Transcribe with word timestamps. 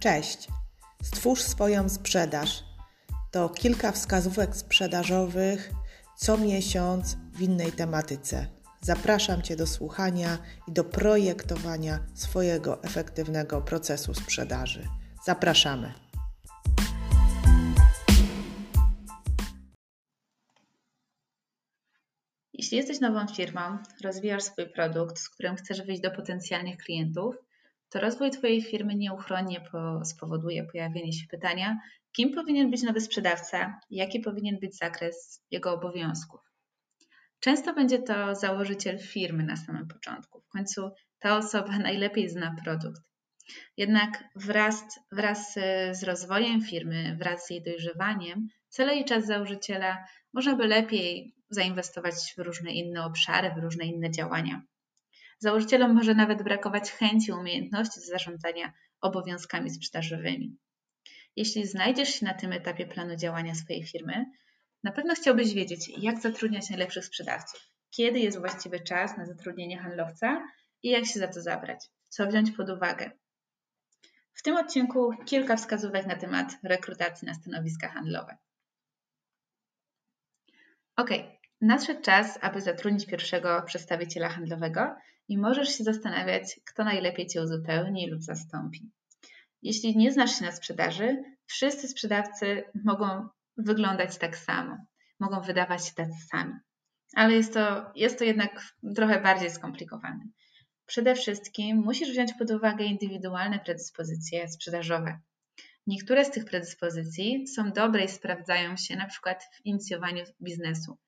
Cześć! 0.00 0.48
Stwórz 1.02 1.42
swoją 1.42 1.88
sprzedaż. 1.88 2.64
To 3.30 3.48
kilka 3.48 3.92
wskazówek 3.92 4.56
sprzedażowych 4.56 5.70
co 6.16 6.38
miesiąc 6.38 7.16
w 7.32 7.40
innej 7.40 7.72
tematyce. 7.72 8.46
Zapraszam 8.80 9.42
Cię 9.42 9.56
do 9.56 9.66
słuchania 9.66 10.38
i 10.68 10.72
do 10.72 10.84
projektowania 10.84 11.98
swojego 12.14 12.82
efektywnego 12.82 13.60
procesu 13.60 14.14
sprzedaży. 14.14 14.88
Zapraszamy. 15.24 15.92
Jeśli 22.52 22.76
jesteś 22.76 23.00
nową 23.00 23.26
firmą, 23.26 23.78
rozwijasz 24.04 24.42
swój 24.42 24.66
produkt, 24.66 25.18
z 25.18 25.28
którym 25.28 25.56
chcesz 25.56 25.82
wyjść 25.82 26.02
do 26.02 26.10
potencjalnych 26.10 26.78
klientów, 26.78 27.34
to 27.90 28.00
rozwój 28.00 28.30
Twojej 28.30 28.62
firmy 28.62 28.94
nieuchronnie 28.94 29.60
po, 29.60 30.04
spowoduje 30.04 30.64
pojawienie 30.64 31.12
się 31.12 31.26
pytania, 31.26 31.78
kim 32.12 32.34
powinien 32.34 32.70
być 32.70 32.82
nowy 32.82 33.00
sprzedawca, 33.00 33.80
jaki 33.90 34.20
powinien 34.20 34.58
być 34.58 34.76
zakres 34.76 35.44
jego 35.50 35.72
obowiązków. 35.72 36.40
Często 37.40 37.74
będzie 37.74 37.98
to 37.98 38.34
założyciel 38.34 38.98
firmy 38.98 39.42
na 39.44 39.56
samym 39.56 39.88
początku. 39.88 40.40
W 40.40 40.48
końcu 40.48 40.90
ta 41.18 41.36
osoba 41.36 41.78
najlepiej 41.88 42.28
zna 42.28 42.56
produkt. 42.64 43.02
Jednak 43.76 44.24
wraz, 44.36 45.00
wraz 45.12 45.54
z 45.92 46.02
rozwojem 46.02 46.62
firmy, 46.62 47.16
wraz 47.18 47.46
z 47.46 47.50
jej 47.50 47.62
dojrzewaniem, 47.62 48.48
cele 48.68 48.96
i 48.96 49.04
czas 49.04 49.26
założyciela 49.26 50.04
można 50.32 50.56
by 50.56 50.66
lepiej 50.66 51.34
zainwestować 51.48 52.14
w 52.36 52.40
różne 52.40 52.72
inne 52.72 53.04
obszary, 53.04 53.50
w 53.50 53.62
różne 53.62 53.86
inne 53.86 54.10
działania. 54.10 54.62
Założycielom 55.42 55.94
może 55.94 56.14
nawet 56.14 56.42
brakować 56.42 56.92
chęci, 56.92 57.32
umiejętności 57.32 58.00
zarządzania 58.00 58.72
obowiązkami 59.00 59.70
sprzedażowymi. 59.70 60.56
Jeśli 61.36 61.66
znajdziesz 61.66 62.08
się 62.08 62.26
na 62.26 62.34
tym 62.34 62.52
etapie 62.52 62.86
planu 62.86 63.16
działania 63.16 63.54
swojej 63.54 63.84
firmy, 63.84 64.26
na 64.84 64.92
pewno 64.92 65.14
chciałbyś 65.14 65.54
wiedzieć, 65.54 65.92
jak 65.98 66.20
zatrudniać 66.20 66.70
najlepszych 66.70 67.04
sprzedawców, 67.04 67.60
kiedy 67.90 68.18
jest 68.18 68.38
właściwy 68.38 68.80
czas 68.80 69.16
na 69.16 69.26
zatrudnienie 69.26 69.78
handlowca 69.78 70.48
i 70.82 70.90
jak 70.90 71.06
się 71.06 71.20
za 71.20 71.28
to 71.28 71.42
zabrać, 71.42 71.86
co 72.08 72.26
wziąć 72.26 72.50
pod 72.50 72.70
uwagę. 72.70 73.10
W 74.32 74.42
tym 74.42 74.56
odcinku 74.56 75.10
kilka 75.26 75.56
wskazówek 75.56 76.06
na 76.06 76.16
temat 76.16 76.52
rekrutacji 76.62 77.28
na 77.28 77.34
stanowiska 77.34 77.88
handlowe. 77.88 78.36
Ok, 80.96 81.10
nadszedł 81.60 82.02
czas, 82.02 82.38
aby 82.40 82.60
zatrudnić 82.60 83.06
pierwszego 83.06 83.62
przedstawiciela 83.62 84.28
handlowego 84.28 84.96
i 85.30 85.38
możesz 85.38 85.68
się 85.68 85.84
zastanawiać, 85.84 86.60
kto 86.64 86.84
najlepiej 86.84 87.26
Cię 87.26 87.42
uzupełni 87.42 88.10
lub 88.10 88.22
zastąpi. 88.22 88.90
Jeśli 89.62 89.96
nie 89.96 90.12
znasz 90.12 90.38
się 90.38 90.44
na 90.44 90.52
sprzedaży, 90.52 91.24
wszyscy 91.46 91.88
sprzedawcy 91.88 92.64
mogą 92.84 93.28
wyglądać 93.56 94.18
tak 94.18 94.36
samo, 94.36 94.76
mogą 95.20 95.40
wydawać 95.40 95.86
się 95.86 95.94
tacy 95.94 96.26
sami. 96.28 96.54
Ale 97.14 97.34
jest 97.34 97.54
to, 97.54 97.92
jest 97.94 98.18
to 98.18 98.24
jednak 98.24 98.74
trochę 98.96 99.22
bardziej 99.22 99.50
skomplikowane. 99.50 100.24
Przede 100.86 101.14
wszystkim 101.14 101.76
musisz 101.76 102.10
wziąć 102.10 102.32
pod 102.38 102.50
uwagę 102.50 102.84
indywidualne 102.84 103.58
predyspozycje 103.58 104.48
sprzedażowe. 104.48 105.20
Niektóre 105.86 106.24
z 106.24 106.30
tych 106.30 106.44
predyspozycji 106.44 107.48
są 107.48 107.72
dobre 107.72 108.04
i 108.04 108.08
sprawdzają 108.08 108.76
się 108.76 108.96
na 108.96 109.06
przykład 109.06 109.44
w 109.54 109.66
inicjowaniu 109.66 110.24
biznesu. 110.42 110.98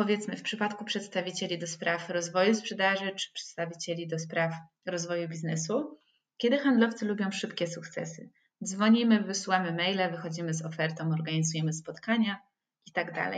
Powiedzmy 0.00 0.36
w 0.36 0.42
przypadku 0.42 0.84
przedstawicieli 0.84 1.58
do 1.58 1.66
spraw 1.66 2.10
rozwoju 2.10 2.54
sprzedaży 2.54 3.12
czy 3.16 3.32
przedstawicieli 3.32 4.08
do 4.08 4.18
spraw 4.18 4.54
rozwoju 4.86 5.28
biznesu, 5.28 5.98
kiedy 6.36 6.58
handlowcy 6.58 7.06
lubią 7.06 7.30
szybkie 7.30 7.66
sukcesy. 7.66 8.30
Dzwonimy, 8.64 9.20
wysyłamy 9.20 9.72
maile, 9.72 10.10
wychodzimy 10.10 10.54
z 10.54 10.62
ofertą, 10.62 11.10
organizujemy 11.12 11.72
spotkania 11.72 12.38
itd. 12.86 13.12
Tak 13.12 13.34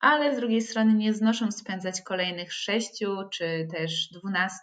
ale 0.00 0.34
z 0.34 0.38
drugiej 0.38 0.62
strony 0.62 0.94
nie 0.94 1.14
znoszą 1.14 1.52
spędzać 1.52 2.02
kolejnych 2.02 2.52
6 2.52 2.90
czy 3.32 3.68
też 3.76 4.08
12 4.12 4.58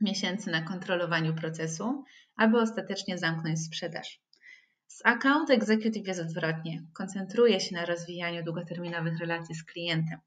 miesięcy 0.00 0.50
na 0.50 0.62
kontrolowaniu 0.62 1.34
procesu, 1.34 2.04
aby 2.36 2.60
ostatecznie 2.60 3.18
zamknąć 3.18 3.64
sprzedaż. 3.64 4.20
Z 4.86 5.00
account 5.04 5.50
executive 5.50 6.06
jest 6.06 6.20
odwrotnie. 6.20 6.82
Koncentruje 6.92 7.60
się 7.60 7.74
na 7.74 7.86
rozwijaniu 7.86 8.44
długoterminowych 8.44 9.18
relacji 9.18 9.54
z 9.54 9.64
klientem. 9.64 10.20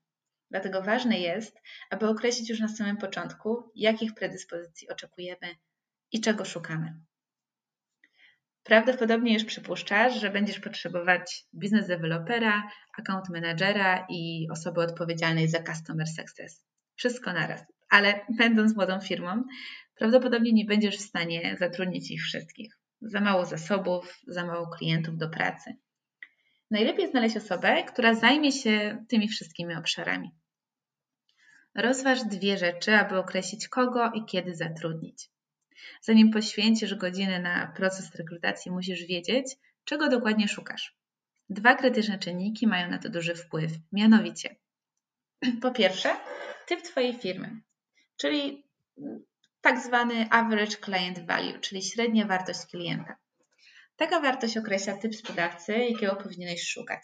Dlatego 0.52 0.82
ważne 0.82 1.20
jest, 1.20 1.62
aby 1.90 2.08
określić 2.08 2.50
już 2.50 2.60
na 2.60 2.68
samym 2.68 2.98
początku, 2.98 3.72
jakich 3.76 4.14
predyspozycji 4.14 4.90
oczekujemy 4.90 5.56
i 6.12 6.22
czego 6.22 6.46
szukamy. 6.46 6.94
Prawdopodobnie 8.64 9.34
już 9.34 9.44
przypuszczasz, 9.44 10.22
że 10.22 10.30
będziesz 10.30 10.60
potrzebować 10.60 11.46
biznes 11.56 11.88
dewelopera, 11.88 12.70
account 13.00 13.30
managera 13.30 14.06
i 14.10 14.48
osoby 14.52 14.82
odpowiedzialnej 14.82 15.48
za 15.48 15.64
customer 15.64 16.08
success. 16.08 16.66
Wszystko 16.96 17.34
naraz. 17.34 17.64
Ale 17.90 18.26
będąc 18.38 18.76
młodą 18.76 19.00
firmą, 19.00 19.44
prawdopodobnie 19.96 20.54
nie 20.54 20.66
będziesz 20.66 20.98
w 20.98 21.08
stanie 21.08 21.58
zatrudnić 21.60 22.12
ich 22.12 22.22
wszystkich. 22.22 22.78
Za 23.02 23.22
mało 23.22 23.46
zasobów, 23.46 24.20
za 24.28 24.46
mało 24.46 24.68
klientów 24.68 25.18
do 25.18 25.30
pracy. 25.30 25.76
Najlepiej 26.72 27.12
znaleźć 27.12 27.38
osobę, 27.38 27.84
która 27.84 28.14
zajmie 28.14 28.52
się 28.52 29.06
tymi 29.10 29.28
wszystkimi 29.28 29.76
obszarami. 29.76 30.41
Rozważ 31.76 32.24
dwie 32.24 32.58
rzeczy, 32.58 32.96
aby 32.96 33.18
określić 33.18 33.68
kogo 33.68 34.12
i 34.12 34.26
kiedy 34.26 34.56
zatrudnić. 34.56 35.30
Zanim 36.02 36.32
poświęcisz 36.32 36.96
godzinę 36.96 37.40
na 37.40 37.74
proces 37.76 38.16
rekrutacji, 38.16 38.72
musisz 38.72 39.06
wiedzieć, 39.06 39.46
czego 39.84 40.10
dokładnie 40.10 40.48
szukasz. 40.48 40.96
Dwa 41.50 41.76
krytyczne 41.76 42.20
czynniki 42.20 42.68
mają 42.68 42.90
na 42.90 42.98
to 42.98 43.10
duży 43.10 43.36
wpływ, 43.36 43.72
mianowicie 43.92 44.56
po 45.62 45.72
pierwsze, 45.72 46.16
typ 46.68 46.82
Twojej 46.82 47.14
firmy, 47.14 47.62
czyli 48.18 48.64
tak 49.62 49.80
zwany 49.80 50.30
average 50.30 50.78
client 50.86 51.26
value, 51.28 51.60
czyli 51.60 51.84
średnia 51.84 52.28
wartość 52.28 52.66
klienta. 52.66 53.18
Taka 53.96 54.20
wartość 54.20 54.58
określa 54.58 54.98
typ 54.98 55.16
sprzedawcy, 55.16 55.74
jakiego 55.78 56.16
powinieneś 56.16 56.64
szukać. 56.64 57.02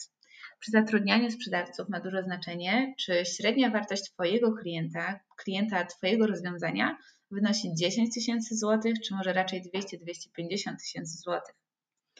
Przy 0.59 0.71
zatrudnianiu 0.71 1.31
sprzedawców 1.31 1.89
ma 1.89 1.99
duże 1.99 2.23
znaczenie, 2.23 2.93
czy 2.97 3.25
średnia 3.25 3.69
wartość 3.69 4.03
Twojego 4.03 4.53
klienta, 4.53 5.19
klienta 5.37 5.85
Twojego 5.85 6.27
rozwiązania 6.27 6.97
wynosi 7.31 7.73
10 7.75 8.13
tysięcy 8.13 8.55
złotych, 8.55 8.93
czy 9.01 9.15
może 9.15 9.33
raczej 9.33 9.63
200-250 9.63 10.77
tysięcy 10.79 11.17
złotych. 11.17 11.55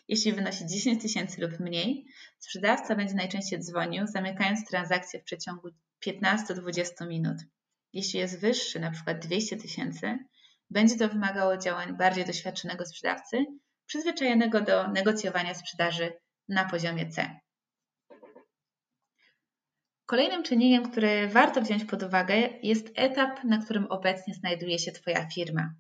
Jeśli 0.08 0.34
wynosi 0.34 0.66
10 0.66 1.02
tysięcy 1.02 1.42
lub 1.42 1.60
mniej, 1.60 2.06
sprzedawca 2.40 2.96
będzie 2.96 3.14
najczęściej 3.14 3.60
dzwonił, 3.60 4.08
zamykając 4.08 4.66
transakcję 4.66 5.20
w 5.20 5.24
przeciągu 5.24 5.70
15-20 6.06 7.08
minut. 7.08 7.38
Jeśli 7.94 8.20
jest 8.20 8.40
wyższy, 8.40 8.80
np. 8.80 9.16
200 9.16 9.58
tysięcy, 9.58 10.18
będzie 10.70 10.98
to 10.98 11.10
wymagało 11.10 11.58
działań 11.58 11.98
bardziej 11.98 12.26
doświadczonego 12.26 12.86
sprzedawcy, 12.86 13.46
przyzwyczajonego 13.86 14.62
do 14.62 14.88
negocjowania 14.88 15.54
sprzedaży 15.54 16.14
na 16.50 16.70
poziomie 16.70 17.10
C. 17.10 17.40
Kolejnym 20.08 20.44
czynnikiem, 20.44 20.92
który 20.92 21.28
warto 21.28 21.62
wziąć 21.62 21.86
pod 21.86 22.04
uwagę, 22.04 22.36
jest 22.64 22.92
etap, 22.96 23.44
na 23.44 23.58
którym 23.58 23.86
obecnie 23.86 24.34
znajduje 24.34 24.80
się 24.80 24.92
Twoja 24.92 25.28
firma. 25.30 25.74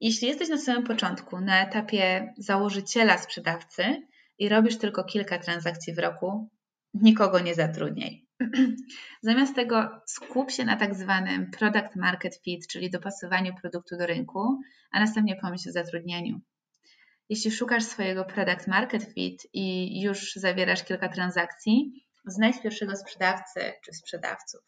Jeśli 0.00 0.28
jesteś 0.28 0.48
na 0.48 0.58
samym 0.58 0.84
początku, 0.84 1.40
na 1.40 1.62
etapie 1.68 2.34
założyciela 2.38 3.18
sprzedawcy 3.18 4.02
i 4.38 4.48
robisz 4.48 4.78
tylko 4.78 5.04
kilka 5.04 5.38
transakcji 5.38 5.94
w 5.94 5.98
roku, 5.98 6.50
nikogo 6.94 7.40
nie 7.40 7.54
zatrudniaj. 7.54 8.26
Zamiast 9.22 9.54
tego 9.54 10.00
skup 10.06 10.50
się 10.50 10.64
na 10.64 10.76
tak 10.76 10.94
zwanym 10.94 11.50
product 11.50 11.96
market 11.96 12.40
fit, 12.44 12.66
czyli 12.66 12.90
dopasowaniu 12.90 13.54
produktu 13.60 13.96
do 13.96 14.06
rynku, 14.06 14.60
a 14.90 15.00
następnie 15.00 15.36
pomyśl 15.36 15.68
o 15.68 15.72
zatrudnianiu. 15.72 16.40
Jeśli 17.28 17.50
szukasz 17.50 17.84
swojego 17.84 18.24
product 18.24 18.66
market 18.66 19.04
fit 19.14 19.46
i 19.52 20.00
już 20.02 20.32
zawierasz 20.34 20.84
kilka 20.84 21.08
transakcji, 21.08 21.92
Znajdź 22.24 22.62
pierwszego 22.62 22.96
sprzedawcę 22.96 23.72
czy 23.84 23.92
sprzedawców. 23.92 24.60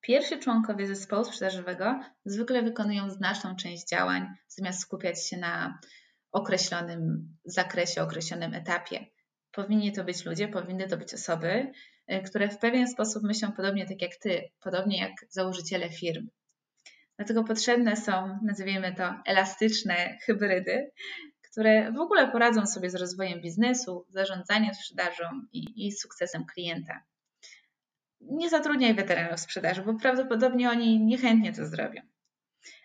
Pierwsi 0.00 0.38
członkowie 0.38 0.86
zespołu 0.86 1.24
sprzedażowego 1.24 2.00
zwykle 2.24 2.62
wykonują 2.62 3.10
znaczną 3.10 3.56
część 3.56 3.88
działań, 3.88 4.26
zamiast 4.48 4.80
skupiać 4.80 5.28
się 5.28 5.36
na 5.36 5.78
określonym 6.32 7.28
zakresie, 7.44 8.02
określonym 8.02 8.54
etapie. 8.54 9.06
Powinni 9.52 9.92
to 9.92 10.04
być 10.04 10.24
ludzie, 10.24 10.48
powinny 10.48 10.88
to 10.88 10.96
być 10.96 11.14
osoby, 11.14 11.72
y, 12.12 12.22
które 12.22 12.48
w 12.48 12.58
pewien 12.58 12.88
sposób 12.88 13.22
myślą 13.22 13.52
podobnie 13.52 13.86
tak 13.86 14.02
jak 14.02 14.16
ty, 14.16 14.50
podobnie 14.60 14.98
jak 14.98 15.12
założyciele 15.28 15.90
firm. 15.90 16.28
Dlatego 17.16 17.44
potrzebne 17.44 17.96
są, 17.96 18.38
nazwijmy 18.42 18.94
to, 18.94 19.14
elastyczne 19.26 20.18
hybrydy, 20.26 20.90
które 21.54 21.92
w 21.92 22.00
ogóle 22.00 22.32
poradzą 22.32 22.66
sobie 22.66 22.90
z 22.90 22.94
rozwojem 22.94 23.40
biznesu, 23.40 24.06
zarządzaniem 24.08 24.74
sprzedażą 24.74 25.24
i, 25.52 25.86
i 25.86 25.92
sukcesem 25.92 26.44
klienta. 26.46 27.02
Nie 28.20 28.50
zatrudniaj 28.50 28.94
weteranów 28.94 29.40
sprzedaży, 29.40 29.82
bo 29.82 29.94
prawdopodobnie 29.94 30.70
oni 30.70 31.00
niechętnie 31.00 31.52
to 31.52 31.66
zrobią. 31.66 32.02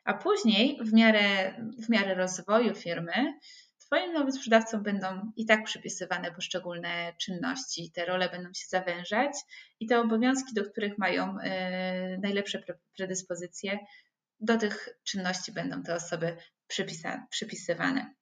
A 0.03 0.13
później, 0.13 0.79
w 0.81 0.93
miarę, 0.93 1.53
w 1.85 1.89
miarę 1.89 2.15
rozwoju 2.15 2.75
firmy, 2.75 3.39
Twoim 3.79 4.13
nowym 4.13 4.31
sprzedawcom 4.31 4.83
będą 4.83 5.31
i 5.35 5.45
tak 5.45 5.63
przypisywane 5.63 6.31
poszczególne 6.31 7.13
czynności, 7.17 7.91
te 7.91 8.05
role 8.05 8.29
będą 8.29 8.53
się 8.53 8.65
zawężać 8.67 9.31
i 9.79 9.87
te 9.87 9.99
obowiązki, 9.99 10.53
do 10.53 10.65
których 10.71 10.97
mają 10.97 11.39
e, 11.39 12.17
najlepsze 12.17 12.63
predyspozycje, 12.97 13.79
do 14.39 14.57
tych 14.57 14.89
czynności 15.03 15.51
będą 15.51 15.83
te 15.83 15.95
osoby 15.95 16.37
przypisywane. 17.29 18.18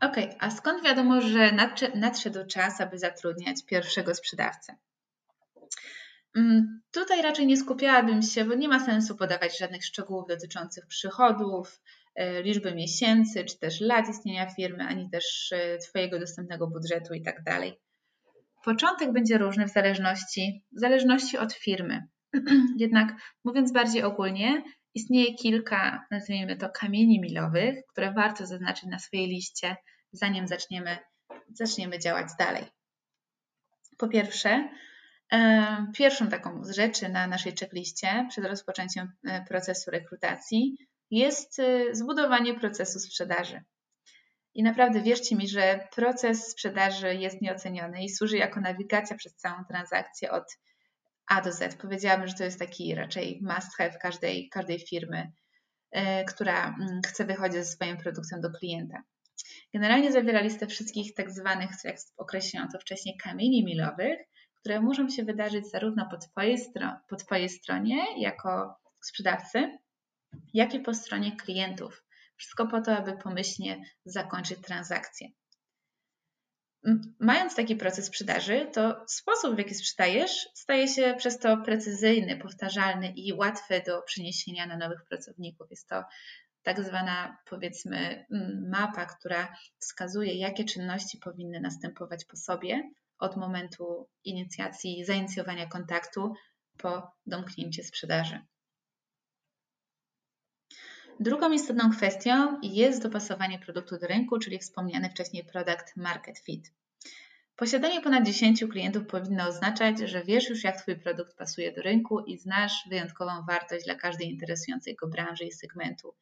Ok, 0.00 0.16
a 0.38 0.50
skąd 0.50 0.84
wiadomo, 0.84 1.20
że 1.20 1.52
nadszedł 1.94 2.46
czas, 2.46 2.80
aby 2.80 2.98
zatrudniać 2.98 3.64
pierwszego 3.66 4.14
sprzedawcę? 4.14 4.76
Mm, 6.36 6.80
tutaj 6.90 7.22
raczej 7.22 7.46
nie 7.46 7.56
skupiałabym 7.56 8.22
się, 8.22 8.44
bo 8.44 8.54
nie 8.54 8.68
ma 8.68 8.86
sensu 8.86 9.16
podawać 9.16 9.58
żadnych 9.58 9.84
szczegółów 9.84 10.28
dotyczących 10.28 10.86
przychodów, 10.86 11.80
e, 12.14 12.42
liczby 12.42 12.74
miesięcy, 12.74 13.44
czy 13.44 13.58
też 13.58 13.80
lat 13.80 14.08
istnienia 14.08 14.50
firmy, 14.50 14.84
ani 14.84 15.10
też 15.10 15.52
e, 15.52 15.78
Twojego 15.78 16.18
dostępnego 16.18 16.66
budżetu 16.66 17.14
itd. 17.14 17.42
Tak 17.44 17.74
Początek 18.64 19.12
będzie 19.12 19.38
różny 19.38 19.66
w 19.66 19.72
zależności, 19.72 20.64
w 20.72 20.80
zależności 20.80 21.38
od 21.38 21.52
firmy. 21.52 22.06
Jednak 22.76 23.12
mówiąc 23.44 23.72
bardziej 23.72 24.02
ogólnie, 24.02 24.62
istnieje 24.94 25.34
kilka, 25.34 26.06
nazwijmy 26.10 26.56
to, 26.56 26.68
kamieni 26.70 27.20
milowych, 27.20 27.86
które 27.86 28.12
warto 28.12 28.46
zaznaczyć 28.46 28.84
na 28.84 28.98
swojej 28.98 29.26
liście, 29.26 29.76
zanim 30.12 30.48
zaczniemy, 30.48 30.98
zaczniemy 31.52 31.98
działać 31.98 32.28
dalej. 32.38 32.64
Po 33.98 34.08
pierwsze, 34.08 34.68
e, 35.32 35.86
pierwszą 35.94 36.28
taką 36.28 36.64
z 36.64 36.70
rzeczy 36.70 37.08
na 37.08 37.26
naszej 37.26 37.54
checkliście 37.60 38.26
przed 38.30 38.44
rozpoczęciem 38.44 39.12
e, 39.24 39.44
procesu 39.44 39.90
rekrutacji 39.90 40.76
jest 41.10 41.58
e, 41.58 41.94
zbudowanie 41.94 42.54
procesu 42.54 42.98
sprzedaży. 42.98 43.62
I 44.54 44.62
naprawdę 44.62 45.02
wierzcie 45.02 45.36
mi, 45.36 45.48
że 45.48 45.88
proces 45.94 46.50
sprzedaży 46.50 47.14
jest 47.14 47.40
nieoceniony 47.40 48.04
i 48.04 48.08
służy 48.08 48.36
jako 48.36 48.60
nawigacja 48.60 49.16
przez 49.16 49.34
całą 49.36 49.64
transakcję 49.64 50.30
od 50.30 50.44
A 51.28 51.40
do 51.40 51.52
Z. 51.52 51.74
Powiedziałabym, 51.74 52.28
że 52.28 52.34
to 52.34 52.44
jest 52.44 52.58
taki 52.58 52.94
raczej 52.94 53.40
must 53.42 53.76
have 53.76 53.98
każdej, 53.98 54.48
każdej 54.48 54.78
firmy, 54.78 55.32
która 56.28 56.66
mm, 56.66 57.00
chce 57.06 57.24
wychodzić 57.24 57.54
ze 57.56 57.64
swoim 57.64 57.96
produktem 57.96 58.40
do 58.40 58.50
klienta. 58.50 59.02
Generalnie 59.74 60.12
zawiera 60.12 60.40
listę 60.40 60.66
wszystkich 60.66 61.14
tak 61.14 61.30
zwanych, 61.30 61.70
jak 61.84 61.96
określono 62.16 62.68
to 62.72 62.78
wcześniej, 62.78 63.16
kamieni 63.16 63.64
milowych, 63.64 64.18
które 64.60 64.80
muszą 64.80 65.08
się 65.08 65.24
wydarzyć 65.24 65.70
zarówno 65.70 66.08
po 66.10 66.16
twojej, 66.18 66.58
stro 66.58 66.96
po 67.08 67.16
twojej 67.16 67.48
stronie 67.48 68.04
jako 68.16 68.74
sprzedawcy, 69.02 69.78
jak 70.54 70.74
i 70.74 70.80
po 70.80 70.94
stronie 70.94 71.36
klientów. 71.36 72.04
Wszystko 72.36 72.66
po 72.66 72.80
to, 72.80 72.96
aby 72.96 73.16
pomyślnie 73.16 73.82
zakończyć 74.04 74.58
transakcję. 74.60 75.28
Mając 77.18 77.54
taki 77.54 77.76
proces 77.76 78.06
sprzedaży, 78.06 78.66
to 78.72 79.04
sposób, 79.06 79.54
w 79.54 79.58
jaki 79.58 79.74
sprzedajesz, 79.74 80.48
staje 80.54 80.88
się 80.88 81.14
przez 81.18 81.38
to 81.38 81.56
precyzyjny, 81.56 82.36
powtarzalny 82.36 83.12
i 83.16 83.32
łatwy 83.32 83.82
do 83.86 84.02
przeniesienia 84.02 84.66
na 84.66 84.76
nowych 84.76 85.04
pracowników. 85.08 85.70
Jest 85.70 85.88
to 85.88 86.04
tak 86.62 86.84
zwana 86.84 87.38
powiedzmy 87.50 88.26
mapa, 88.70 89.06
która 89.06 89.56
wskazuje, 89.78 90.34
jakie 90.34 90.64
czynności 90.64 91.18
powinny 91.18 91.60
następować 91.60 92.24
po 92.24 92.36
sobie 92.36 92.90
od 93.18 93.36
momentu 93.36 94.08
inicjacji, 94.24 95.04
zainicjowania 95.04 95.66
kontaktu 95.66 96.34
po 96.78 97.12
domknięcie 97.26 97.84
sprzedaży. 97.84 98.40
Drugą 101.20 101.52
istotną 101.52 101.90
kwestią 101.90 102.60
jest 102.62 103.02
dopasowanie 103.02 103.58
produktu 103.58 103.98
do 103.98 104.06
rynku, 104.06 104.38
czyli 104.38 104.58
wspomniany 104.58 105.10
wcześniej 105.10 105.44
product 105.44 105.96
market 105.96 106.38
fit. 106.38 106.72
Posiadanie 107.56 108.00
ponad 108.00 108.26
10 108.26 108.64
klientów 108.70 109.06
powinno 109.06 109.48
oznaczać, 109.48 109.98
że 109.98 110.24
wiesz 110.24 110.48
już, 110.48 110.64
jak 110.64 110.82
Twój 110.82 110.96
produkt 110.96 111.36
pasuje 111.36 111.72
do 111.72 111.82
rynku 111.82 112.20
i 112.20 112.38
znasz 112.38 112.86
wyjątkową 112.88 113.32
wartość 113.48 113.84
dla 113.84 113.94
każdej 113.94 114.30
interesującej 114.30 114.94
go 114.94 115.06
branży 115.06 115.44
i 115.44 115.52
segmentu. 115.52 116.14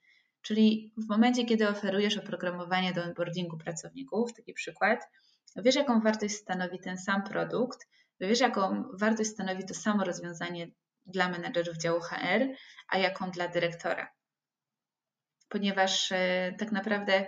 Czyli 0.43 0.93
w 0.97 1.09
momencie, 1.09 1.45
kiedy 1.45 1.69
oferujesz 1.69 2.19
oprogramowanie 2.19 2.93
do 2.93 3.05
onboardingu 3.05 3.59
pracowników, 3.59 4.33
taki 4.33 4.53
przykład, 4.53 5.09
wiesz, 5.57 5.75
jaką 5.75 6.01
wartość 6.01 6.35
stanowi 6.35 6.79
ten 6.79 6.99
sam 6.99 7.23
produkt, 7.23 7.89
wiesz, 8.21 8.41
jaką 8.41 8.85
wartość 8.93 9.31
stanowi 9.31 9.65
to 9.65 9.75
samo 9.75 10.05
rozwiązanie 10.05 10.69
dla 11.07 11.29
menedżerów 11.29 11.79
działu 11.79 12.01
HR, 12.01 12.49
a 12.89 12.99
jaką 12.99 13.31
dla 13.31 13.49
dyrektora. 13.49 14.22
Ponieważ 15.53 16.13
e, 16.13 16.55
tak 16.59 16.73
naprawdę 16.73 17.27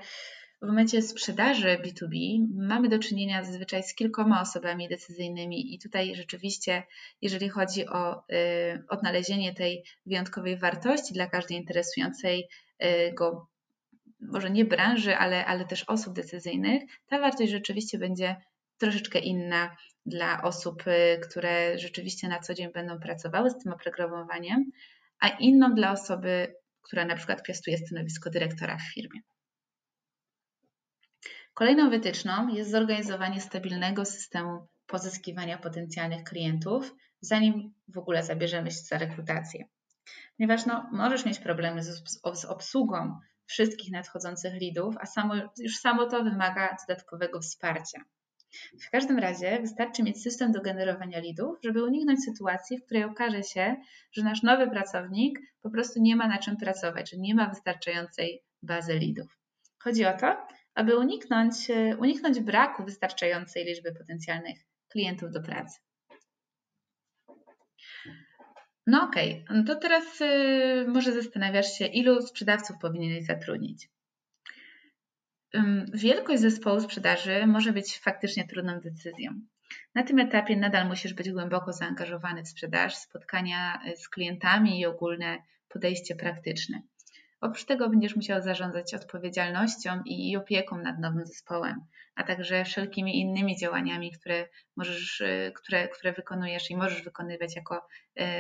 w 0.62 0.67
momencie 0.67 1.03
sprzedaży 1.03 1.79
B2B 1.85 2.47
mamy 2.56 2.88
do 2.88 2.99
czynienia 2.99 3.44
zazwyczaj 3.44 3.82
z 3.82 3.94
kilkoma 3.94 4.41
osobami 4.41 4.88
decyzyjnymi, 4.88 5.75
i 5.75 5.79
tutaj 5.79 6.15
rzeczywiście, 6.15 6.82
jeżeli 7.23 7.49
chodzi 7.49 7.88
o 7.88 8.19
y, 8.19 8.85
odnalezienie 8.88 9.55
tej 9.55 9.85
wyjątkowej 10.06 10.59
wartości 10.59 11.15
dla 11.15 11.26
każdej 11.26 11.56
interesującej 11.56 12.49
y, 12.85 13.12
go, 13.15 13.49
może 14.21 14.50
nie 14.50 14.65
branży, 14.65 15.17
ale, 15.17 15.47
ale 15.47 15.65
też 15.65 15.85
osób 15.85 16.15
decyzyjnych, 16.15 16.82
ta 17.06 17.19
wartość 17.19 17.50
rzeczywiście 17.50 17.99
będzie 17.99 18.37
troszeczkę 18.79 19.19
inna 19.19 19.77
dla 20.06 20.43
osób, 20.43 20.85
które 21.29 21.79
rzeczywiście 21.79 22.29
na 22.29 22.41
co 22.41 22.55
dzień 22.55 22.73
będą 22.73 22.99
pracowały 22.99 23.50
z 23.50 23.59
tym 23.59 23.73
oprogramowaniem, 23.73 24.70
a 25.20 25.29
inną 25.29 25.75
dla 25.75 25.93
osoby, 25.93 26.55
która 26.84 27.04
na 27.04 27.16
przykład 27.16 27.42
piastuje 27.42 27.78
stanowisko 27.78 28.31
dyrektora 28.31 28.78
w 28.78 28.94
firmie. 28.94 29.20
Kolejną 31.54 31.90
wytyczną 31.90 32.48
jest 32.48 32.70
zorganizowanie 32.70 33.40
stabilnego 33.40 34.04
systemu 34.04 34.69
pozyskiwania 34.86 35.58
potencjalnych 35.58 36.25
klientów, 36.25 36.94
zanim 37.20 37.75
w 37.88 37.98
ogóle 37.98 38.22
zabierzemy 38.22 38.70
się 38.70 38.81
za 38.81 38.98
rekrutację. 38.98 39.64
Ponieważ 40.36 40.66
no, 40.66 40.88
możesz 40.92 41.25
mieć 41.25 41.38
problemy 41.38 41.82
z, 41.82 42.20
obsługą 42.48 43.19
wszystkich 43.46 43.92
nadchodzących 43.92 44.54
lidów, 44.54 44.94
a 45.00 45.06
samo, 45.06 45.34
już 45.58 45.76
samo 45.76 46.06
to 46.06 46.25
wymaga 46.25 46.76
dodatkowego 46.88 47.40
wsparcia. 47.40 48.04
W 48.81 48.91
każdym 48.91 49.19
razie 49.19 49.61
wystarczy 49.61 50.03
mieć 50.03 50.23
system 50.23 50.53
do 50.53 50.61
generowania 50.61 51.21
lidów, 51.21 51.59
żeby 51.65 51.85
uniknąć 51.85 52.25
sytuacji, 52.25 52.79
w 52.79 52.85
której 52.85 53.05
okaże 53.05 53.43
się, 53.43 53.77
że 54.13 54.23
nasz 54.23 54.43
nowy 54.43 54.70
pracownik 54.70 55.39
po 55.63 55.70
prostu 55.70 56.03
nie 56.03 56.17
ma 56.17 56.29
na 56.29 56.39
czym 56.39 56.56
pracować, 56.56 57.11
że 57.11 57.17
nie 57.17 57.34
ma 57.34 57.49
wystarczającej 57.49 58.43
bazy 58.63 58.99
lidów. 58.99 59.39
Chodzi 59.79 60.05
o 60.05 60.17
to, 60.17 60.46
aby 60.75 60.96
uniknąć, 60.96 61.70
e, 61.70 61.96
uniknąć 61.96 62.41
braku 62.41 62.84
wystarczającej 62.84 63.65
liczby 63.65 63.94
potencjalnych 63.94 64.58
klientów 64.89 65.31
do 65.31 65.43
pracy. 65.43 65.81
No 68.87 69.05
okej, 69.05 69.44
okay. 69.51 69.65
to 69.65 69.77
teraz 69.77 70.20
y, 70.20 70.84
może 70.89 71.13
zastanawiasz 71.13 71.79
się, 71.79 71.87
ilu 71.87 72.23
sprzedawców 72.23 72.77
powinieneś 72.79 73.27
zatrudnić. 73.27 73.89
Wielkość 75.94 76.43
zespołu 76.43 76.81
sprzedaży 76.81 77.46
może 77.46 77.73
być 77.73 77.99
faktycznie 77.99 78.49
trudną 78.49 78.81
decyzją. 78.81 79.41
Na 79.94 80.03
tym 80.03 80.19
etapie 80.19 80.56
nadal 80.56 80.89
musisz 80.89 81.15
być 81.15 81.31
głęboko 81.31 81.73
zaangażowany 81.73 82.43
w 82.43 82.49
sprzedaż, 82.49 82.96
spotkania 82.96 83.81
y, 83.87 83.96
z 83.96 84.08
klientami 84.08 84.81
i 84.81 84.87
ogólne 84.87 85.39
podejście 85.69 86.17
praktyczne. 86.17 86.82
Oprócz 87.41 87.65
tego 87.65 87.89
będziesz 87.89 88.17
musiał 88.17 88.43
zarządzać 88.43 88.94
odpowiedzialnością 88.94 90.03
i 90.06 90.37
opieką 90.37 90.79
nad 90.79 90.99
nowym 90.99 91.27
zespołem, 91.27 91.81
a 92.15 92.23
także 92.23 92.65
wszelkimi 92.65 93.20
innymi 93.20 93.56
działaniami, 93.56 94.13
które, 94.13 94.49
możesz, 94.77 95.20
y, 95.20 95.53
które, 95.55 95.89
które 95.89 96.13
wykonujesz 96.13 96.70
i 96.70 96.77
możesz 96.77 97.03
wykonywać 97.03 97.56
jako 97.56 97.87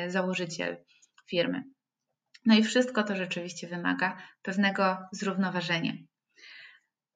y, 0.06 0.10
założyciel 0.10 0.76
firmy. 1.26 1.64
No 2.46 2.54
i 2.54 2.62
wszystko 2.62 3.02
to 3.02 3.16
rzeczywiście 3.16 3.66
wymaga 3.66 4.16
pewnego 4.42 4.98
zrównoważenia. 5.12 5.92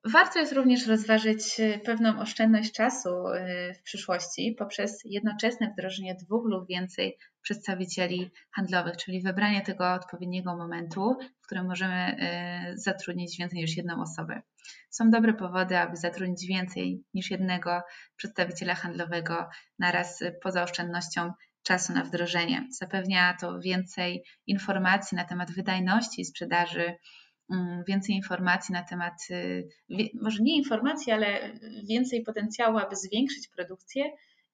Warto 0.04 0.38
jest 0.38 0.52
również 0.52 0.86
rozważyć 0.86 1.60
e, 1.60 1.78
pewną 1.78 2.20
oszczędność 2.20 2.72
czasu 2.72 3.28
e, 3.28 3.74
w 3.74 3.82
przyszłości 3.82 4.54
poprzez 4.58 5.00
jednoczesne 5.04 5.70
wdrożenie 5.70 6.14
dwóch 6.14 6.46
lub 6.46 6.68
więcej 6.68 7.18
przedstawicieli 7.42 8.30
handlowych, 8.50 8.96
czyli 8.96 9.22
wybranie 9.22 9.60
tego 9.60 9.92
odpowiedniego 9.92 10.56
momentu, 10.56 11.16
w 11.42 11.46
którym 11.46 11.66
możemy 11.66 11.94
e, 11.94 12.72
zatrudnić 12.74 13.38
więcej 13.38 13.58
niż 13.58 13.76
jedną 13.76 14.02
osobę. 14.02 14.42
Są 14.90 15.10
dobre 15.10 15.34
powody, 15.34 15.78
aby 15.78 15.96
zatrudnić 15.96 16.46
więcej 16.46 17.04
niż 17.14 17.30
jednego 17.30 17.80
przedstawiciela 18.16 18.74
handlowego 18.74 19.48
naraz 19.78 20.20
poza 20.42 20.62
oszczędnością 20.62 21.32
czasu 21.62 21.92
na 21.92 22.04
wdrożenie. 22.04 22.68
Zapewnia 22.70 23.36
to 23.40 23.60
więcej 23.60 24.24
informacji 24.46 25.16
na 25.16 25.24
temat 25.24 25.50
wydajności 25.50 26.24
sprzedaży 26.24 26.94
więcej 27.88 28.14
informacji 28.14 28.72
na 28.72 28.82
temat, 28.82 29.14
y, 29.30 29.68
może 30.14 30.42
nie 30.42 30.56
informacji, 30.56 31.12
ale 31.12 31.52
więcej 31.84 32.22
potencjału, 32.22 32.78
aby 32.78 32.96
zwiększyć 32.96 33.48
produkcję 33.48 34.04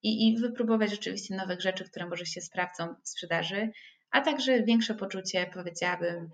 i, 0.03 0.27
i 0.27 0.37
wypróbować 0.37 0.89
rzeczywiście 0.89 1.35
nowych 1.35 1.61
rzeczy, 1.61 1.85
które 1.89 2.05
może 2.05 2.25
się 2.25 2.41
sprawdzą 2.41 2.95
w 3.03 3.09
sprzedaży, 3.09 3.71
a 4.11 4.21
także 4.21 4.63
większe 4.63 4.95
poczucie, 4.95 5.49
powiedziałabym, 5.53 6.29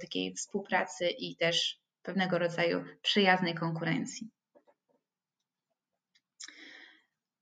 takiej 0.00 0.34
współpracy 0.34 1.08
i 1.08 1.36
też 1.36 1.80
pewnego 2.02 2.38
rodzaju 2.38 2.84
przyjaznej 3.02 3.54
konkurencji. 3.54 4.30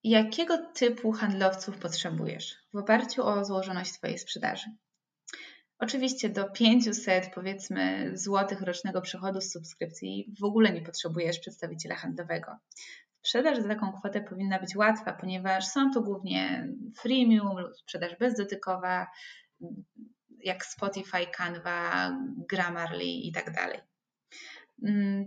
Jakiego 0.04 0.58
typu 0.58 1.12
handlowców 1.12 1.78
potrzebujesz 1.78 2.56
w 2.72 2.76
oparciu 2.76 3.26
o 3.26 3.44
złożoność 3.44 3.92
Twojej 3.92 4.18
sprzedaży? 4.18 4.66
Oczywiście 5.78 6.28
do 6.28 6.50
500 6.50 7.30
powiedzmy 7.34 8.10
złotych 8.14 8.62
rocznego 8.62 9.00
przychodu 9.00 9.40
z 9.40 9.52
subskrypcji 9.52 10.34
w 10.40 10.44
ogóle 10.44 10.72
nie 10.72 10.82
potrzebujesz 10.82 11.38
przedstawiciela 11.38 11.96
handlowego. 11.96 12.56
Sprzedaż 13.22 13.58
za 13.58 13.68
taką 13.68 13.92
kwotę 13.92 14.20
powinna 14.20 14.58
być 14.58 14.76
łatwa, 14.76 15.12
ponieważ 15.12 15.66
są 15.66 15.90
to 15.90 16.00
głównie 16.00 16.68
freemium 17.00 17.58
lub 17.58 17.76
sprzedaż 17.76 18.16
bezdotykowa, 18.16 19.06
jak 20.44 20.64
Spotify, 20.64 21.26
Canva, 21.36 22.10
Grammarly 22.48 23.04
i 23.04 23.32
tak 23.32 23.52
dalej. 23.54 23.80
Mm, 24.84 25.26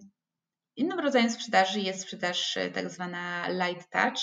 innym 0.75 0.99
rodzajem 0.99 1.29
sprzedaży 1.29 1.79
jest 1.79 2.01
sprzedaż 2.01 2.57
tak 2.73 2.89
zwana 2.89 3.47
light 3.49 3.89
touch, 3.89 4.19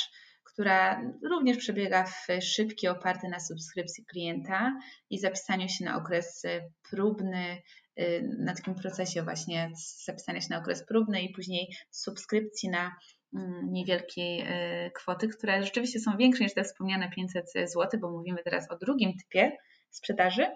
która 0.59 1.03
również 1.23 1.57
przebiega 1.57 2.05
w 2.05 2.27
szybki, 2.43 2.88
oparty 2.88 3.29
na 3.29 3.41
subskrypcji 3.41 4.05
klienta 4.05 4.79
i 5.11 5.19
zapisaniu 5.19 5.69
się 5.69 5.85
na 5.85 5.97
okres 5.97 6.43
próbny, 6.91 7.62
y, 8.00 8.37
na 8.38 8.55
takim 8.55 8.75
procesie 8.75 9.23
właśnie 9.23 9.71
zapisania 10.05 10.41
się 10.41 10.47
na 10.50 10.59
okres 10.59 10.87
próbny 10.87 11.23
i 11.23 11.33
później 11.33 11.77
subskrypcji 11.91 12.69
na 12.69 12.97
mm, 13.35 13.73
niewielkiej 13.73 14.41
y, 14.87 14.91
kwoty, 14.91 15.29
które 15.29 15.62
rzeczywiście 15.62 16.00
są 16.00 16.17
większe 16.17 16.45
niż 16.45 16.55
te 16.55 16.65
wspomniane 16.65 17.11
500 17.11 17.45
zł, 17.53 18.00
bo 18.00 18.11
mówimy 18.11 18.38
teraz 18.45 18.71
o 18.71 18.77
drugim 18.77 19.12
typie 19.19 19.57
sprzedaży, 19.91 20.47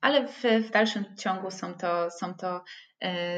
ale 0.00 0.28
w, 0.28 0.42
w 0.42 0.70
dalszym 0.70 1.04
ciągu 1.16 1.50
są 1.50 1.74
to, 1.74 2.10
są 2.10 2.34
to 2.34 2.64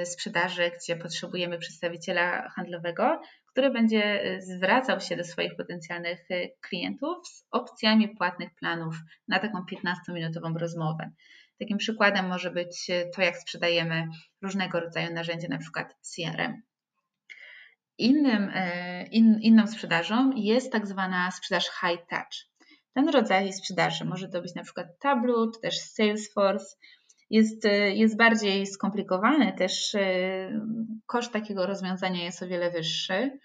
y, 0.03 0.07
sprzedaże, 0.07 0.71
gdzie 0.71 0.97
potrzebujemy 0.97 1.59
przedstawiciela 1.59 2.49
handlowego, 2.49 3.21
który 3.57 3.71
będzie 3.71 4.25
y, 4.37 4.43
zwracał 4.43 5.01
się 5.01 5.17
do 5.17 5.25
swoich 5.25 5.57
potencjalnych 5.57 6.31
y, 6.31 6.53
klientów 6.61 7.29
z 7.29 7.47
opcjami 7.51 8.09
płatnych 8.09 8.55
planów 8.55 8.97
na 9.29 9.39
taką 9.39 9.59
15-minutową 9.73 10.59
rozmowę. 10.59 11.11
Takim 11.59 11.79
przykładem 11.79 12.29
może 12.29 12.51
być 12.51 12.91
y, 12.91 13.11
to, 13.15 13.23
jak 13.23 13.37
sprzedajemy 13.37 14.09
różnego 14.43 14.81
rodzaju 14.81 15.15
narzędzia, 15.15 15.49
na 15.49 15.59
przykład 15.59 15.95
CRM. 16.01 16.63
Innym, 17.99 18.53
in, 19.11 19.39
inną 19.41 19.67
sprzedażą 19.67 20.33
jest 20.35 20.73
tak 20.73 20.87
zwana 20.87 21.31
sprzedaż 21.31 21.65
high 21.65 22.07
touch. 22.11 22.69
Ten 22.95 23.09
rodzaj 23.09 23.53
sprzedaży 23.53 24.05
może 24.05 24.29
to 24.29 24.43
być 24.43 24.55
na 24.55 24.63
przykład 24.63 24.87
Tableau, 24.99 25.51
czy 25.51 25.61
też 25.61 25.81
Salesforce, 25.81 26.77
jest, 27.31 27.65
jest 27.95 28.17
bardziej 28.17 28.67
skomplikowany, 28.67 29.53
też 29.53 29.95
e, 29.95 30.61
koszt 31.07 31.33
takiego 31.33 31.67
rozwiązania 31.67 32.25
jest 32.25 32.43
o 32.43 32.47
wiele 32.47 32.71
wyższy. 32.71 33.39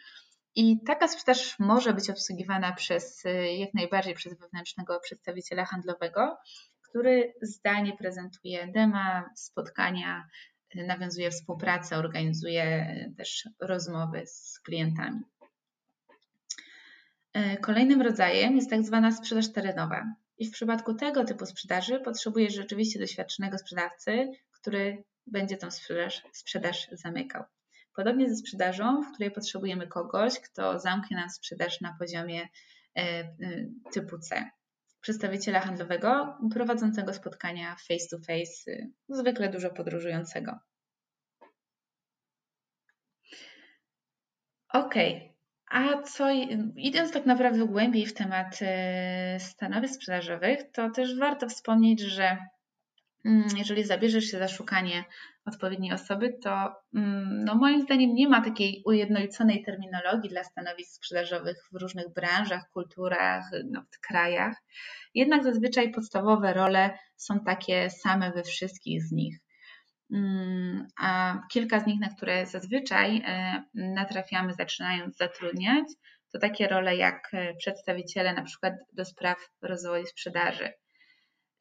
I 0.56 0.84
taka 0.84 1.08
sprzedaż 1.08 1.60
może 1.60 1.94
być 1.94 2.10
obsługiwana 2.10 2.74
przez 2.74 3.26
e, 3.26 3.58
jak 3.58 3.74
najbardziej 3.74 4.14
przez 4.14 4.40
wewnętrznego 4.40 5.00
przedstawiciela 5.00 5.66
handlowego, 5.66 6.38
który 6.90 7.34
zdalnie 7.42 7.98
prezentuje 7.98 8.68
dema, 8.68 9.30
spotkania, 9.36 10.28
nawiązuje 10.76 11.32
współpracę, 11.32 11.98
organizuje 11.98 12.96
też 13.18 13.50
rozmowy 13.62 14.24
z 14.26 14.60
klientami. 14.60 15.20
Kolejnym 17.62 18.02
rodzajem 18.02 18.56
jest 18.56 18.70
tak 18.70 18.84
zwana 18.84 19.12
sprzedaż 19.12 19.52
terenowa. 19.52 20.16
I 20.42 20.46
w 20.46 20.52
przypadku 20.52 20.94
tego 20.94 21.24
typu 21.24 21.46
sprzedaży 21.46 22.00
potrzebujesz 22.00 22.54
rzeczywiście 22.54 23.00
doświadczonego 23.00 23.58
sprzedawcy, 23.58 24.32
który 24.52 25.04
będzie 25.28 25.58
tą 25.58 25.72
sprzedaż, 25.72 26.24
sprzedaż 26.34 26.88
zamykał. 26.92 27.44
Podobnie 27.96 28.30
ze 28.30 28.36
sprzedażą, 28.36 29.02
w 29.02 29.12
której 29.14 29.32
potrzebujemy 29.32 29.88
kogoś, 29.88 30.40
kto 30.40 30.80
zamknie 30.80 31.18
nam 31.18 31.30
sprzedaż 31.30 31.82
na 31.82 31.96
poziomie 32.00 32.42
e, 32.42 33.02
e, 33.02 33.34
typu 33.94 34.18
C. 34.20 34.50
Przedstawiciela 35.02 35.60
handlowego 35.60 36.38
prowadzącego 36.54 37.14
spotkania 37.14 37.76
face 37.88 38.08
to 38.12 38.18
face, 38.18 38.72
e, 38.72 38.90
zwykle 39.10 39.50
dużo 39.50 39.70
podróżującego. 39.70 40.60
Ok, 44.74 44.96
a 45.72 46.02
co, 46.02 46.28
idąc 46.76 47.12
tak 47.12 47.26
naprawdę 47.26 47.66
głębiej 47.66 48.06
w 48.06 48.14
temat 48.14 48.60
e, 48.62 49.38
stanowisk 49.40 49.96
sprzedażowych, 49.96 50.60
to 50.72 50.90
też 50.90 51.20
warto 51.20 51.50
wspomnieć, 51.50 52.00
że 52.00 52.38
mm, 53.26 53.44
jeżeli 53.58 53.84
zabierzesz 53.84 54.26
się 54.26 54.38
za 54.38 54.48
szukanie 54.48 55.04
odpowiedniej 55.46 55.94
osoby, 55.94 56.38
to 56.44 56.76
mm, 56.96 57.44
no 57.46 57.56
moim 57.56 57.82
zdaniem 57.82 58.14
nie 58.14 58.30
ma 58.30 58.42
takiej 58.42 58.82
ujednoliconej 58.86 59.64
terminologii 59.64 60.30
dla 60.30 60.44
stanowisk 60.44 60.94
sprzedażowych 60.96 61.58
w 61.72 61.82
różnych 61.82 62.14
branżach, 62.14 62.70
kulturach, 62.74 63.44
no, 63.72 63.84
krajach. 64.08 64.56
Jednak 65.16 65.44
zazwyczaj 65.44 65.92
podstawowe 65.92 66.54
role 66.54 66.98
są 67.16 67.40
takie 67.40 67.90
same 67.90 68.32
we 68.32 68.44
wszystkich 68.44 69.04
z 69.04 69.12
nich. 69.12 69.40
Mm, 70.12 70.88
a 71.00 71.40
kilka 71.52 71.80
z 71.80 71.86
nich, 71.86 72.00
na 72.00 72.10
które 72.10 72.46
zazwyczaj 72.46 73.22
e, 73.26 73.64
natrafiamy 73.74 74.54
zaczynając 74.54 75.18
zatrudniać, 75.18 75.86
to 76.32 76.40
takie 76.40 76.68
role 76.68 76.96
jak 76.96 77.30
e, 77.34 77.54
przedstawiciele 77.56 78.34
na 78.34 78.44
przykład 78.44 78.74
do 78.94 79.06
spraw 79.06 79.38
rozwoju 79.62 80.06
sprzedaży. 80.06 80.74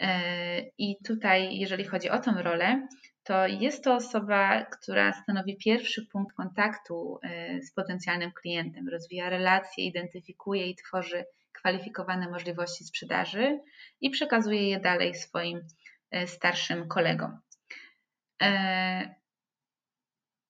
E, 0.00 0.60
I 0.78 0.96
tutaj, 1.04 1.58
jeżeli 1.58 1.84
chodzi 1.84 2.10
o 2.10 2.18
tą 2.18 2.42
rolę, 2.42 2.88
to 3.22 3.46
jest 3.46 3.84
to 3.84 3.94
osoba, 3.94 4.64
która 4.64 5.12
stanowi 5.12 5.56
pierwszy 5.56 6.06
punkt 6.12 6.36
kontaktu 6.36 7.18
z 7.62 7.72
potencjalnym 7.72 8.32
klientem, 8.32 8.88
rozwija 8.88 9.28
relacje, 9.28 9.84
identyfikuje 9.84 10.66
i 10.66 10.76
tworzy 10.76 11.24
kwalifikowane 11.52 12.30
możliwości 12.30 12.84
sprzedaży 12.84 13.60
i 14.00 14.10
przekazuje 14.10 14.68
je 14.68 14.80
dalej 14.80 15.14
swoim 15.14 15.60
starszym 16.26 16.88
kolegom. 16.88 17.38
E, 18.40 19.14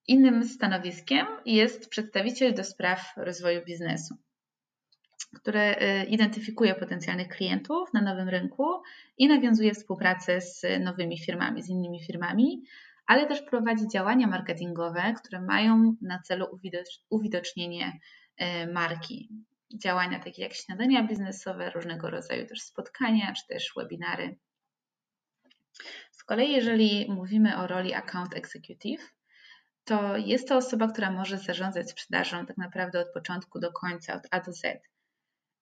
innym 0.08 0.44
stanowiskiem 0.44 1.26
jest 1.46 1.88
przedstawiciel 1.88 2.54
do 2.54 2.64
spraw 2.64 3.12
rozwoju 3.16 3.64
biznesu, 3.64 4.14
który 5.34 5.60
e, 5.60 6.04
identyfikuje 6.04 6.74
potencjalnych 6.74 7.28
klientów 7.28 7.88
na 7.94 8.02
nowym 8.02 8.28
rynku 8.28 8.82
i 9.18 9.28
nawiązuje 9.28 9.74
współpracę 9.74 10.40
z 10.40 10.62
nowymi 10.80 11.18
firmami, 11.18 11.62
z 11.62 11.68
innymi 11.68 12.04
firmami, 12.04 12.62
ale 13.06 13.26
też 13.26 13.42
prowadzi 13.42 13.88
działania 13.88 14.26
marketingowe, 14.26 15.14
które 15.16 15.40
mają 15.40 15.96
na 16.02 16.18
celu 16.18 16.46
uwidocznienie 17.10 17.98
e, 18.36 18.66
marki. 18.66 19.28
Działania 19.74 20.20
takie 20.20 20.42
jak 20.42 20.54
śniadania 20.54 21.02
biznesowe, 21.02 21.70
różnego 21.70 22.10
rodzaju 22.10 22.46
też 22.46 22.60
spotkania, 22.60 23.32
czy 23.32 23.46
też 23.54 23.72
webinary 23.76 24.36
z 26.10 26.24
kolei, 26.24 26.52
jeżeli 26.52 27.06
mówimy 27.10 27.56
o 27.56 27.66
roli 27.66 27.94
account 27.94 28.36
executive, 28.36 29.00
to 29.84 30.16
jest 30.16 30.48
to 30.48 30.56
osoba, 30.56 30.88
która 30.88 31.10
może 31.10 31.38
zarządzać 31.38 31.90
sprzedażą 31.90 32.46
tak 32.46 32.56
naprawdę 32.56 33.00
od 33.00 33.12
początku 33.12 33.60
do 33.60 33.72
końca, 33.72 34.14
od 34.14 34.22
A 34.30 34.40
do 34.40 34.52
Z, 34.52 34.82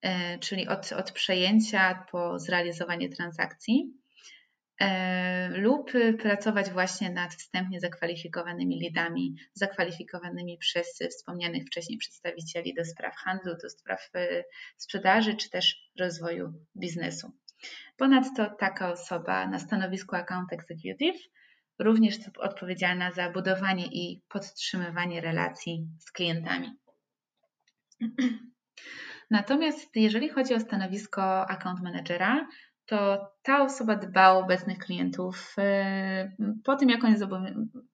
e, 0.02 0.38
czyli 0.38 0.68
od, 0.68 0.92
od 0.92 1.12
przejęcia 1.12 2.06
po 2.10 2.38
zrealizowanie 2.38 3.08
transakcji 3.08 3.92
e, 4.80 5.48
lub 5.48 5.92
pracować 6.18 6.70
właśnie 6.70 7.10
nad 7.10 7.34
wstępnie 7.34 7.80
zakwalifikowanymi 7.80 8.80
lidami, 8.80 9.34
zakwalifikowanymi 9.52 10.58
przez 10.58 10.98
wspomnianych 11.10 11.66
wcześniej 11.66 11.98
przedstawicieli 11.98 12.74
do 12.74 12.84
spraw 12.84 13.16
handlu, 13.16 13.56
do 13.62 13.70
spraw 13.70 14.10
e, 14.14 14.44
sprzedaży 14.76 15.36
czy 15.36 15.50
też 15.50 15.90
rozwoju 15.98 16.52
biznesu. 16.76 17.32
Ponadto 17.96 18.50
taka 18.58 18.92
osoba 18.92 19.46
na 19.46 19.58
stanowisku 19.58 20.16
Account 20.16 20.52
Executive 20.52 21.18
również 21.78 22.16
odpowiedzialna 22.38 23.12
za 23.12 23.30
budowanie 23.30 23.86
i 23.86 24.22
podtrzymywanie 24.28 25.20
relacji 25.20 25.88
z 25.98 26.12
klientami. 26.12 26.72
Natomiast 29.30 29.96
jeżeli 29.96 30.28
chodzi 30.28 30.54
o 30.54 30.60
stanowisko 30.60 31.50
account 31.50 31.80
managera, 31.80 32.48
to 32.86 33.28
ta 33.42 33.62
osoba 33.62 33.96
dba 33.96 34.32
o 34.32 34.38
obecnych 34.38 34.78
klientów 34.78 35.54
y, 35.58 36.52
po 36.64 36.76
tym, 36.76 36.88
jak 36.88 37.04
oni 37.04 37.16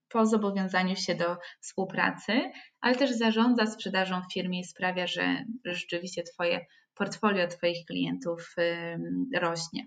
po 0.09 0.27
zobowiązaniu 0.27 0.97
się 0.97 1.15
do 1.15 1.37
współpracy, 1.61 2.51
ale 2.81 2.95
też 2.95 3.11
zarządza 3.11 3.67
sprzedażą 3.67 4.23
w 4.23 4.33
firmie 4.33 4.61
i 4.61 4.65
sprawia, 4.65 5.07
że 5.07 5.45
rzeczywiście 5.65 6.23
Twoje 6.23 6.67
portfolio 6.95 7.49
Twoich 7.49 7.87
klientów 7.87 8.55
y, 8.59 8.99
rośnie. 9.41 9.87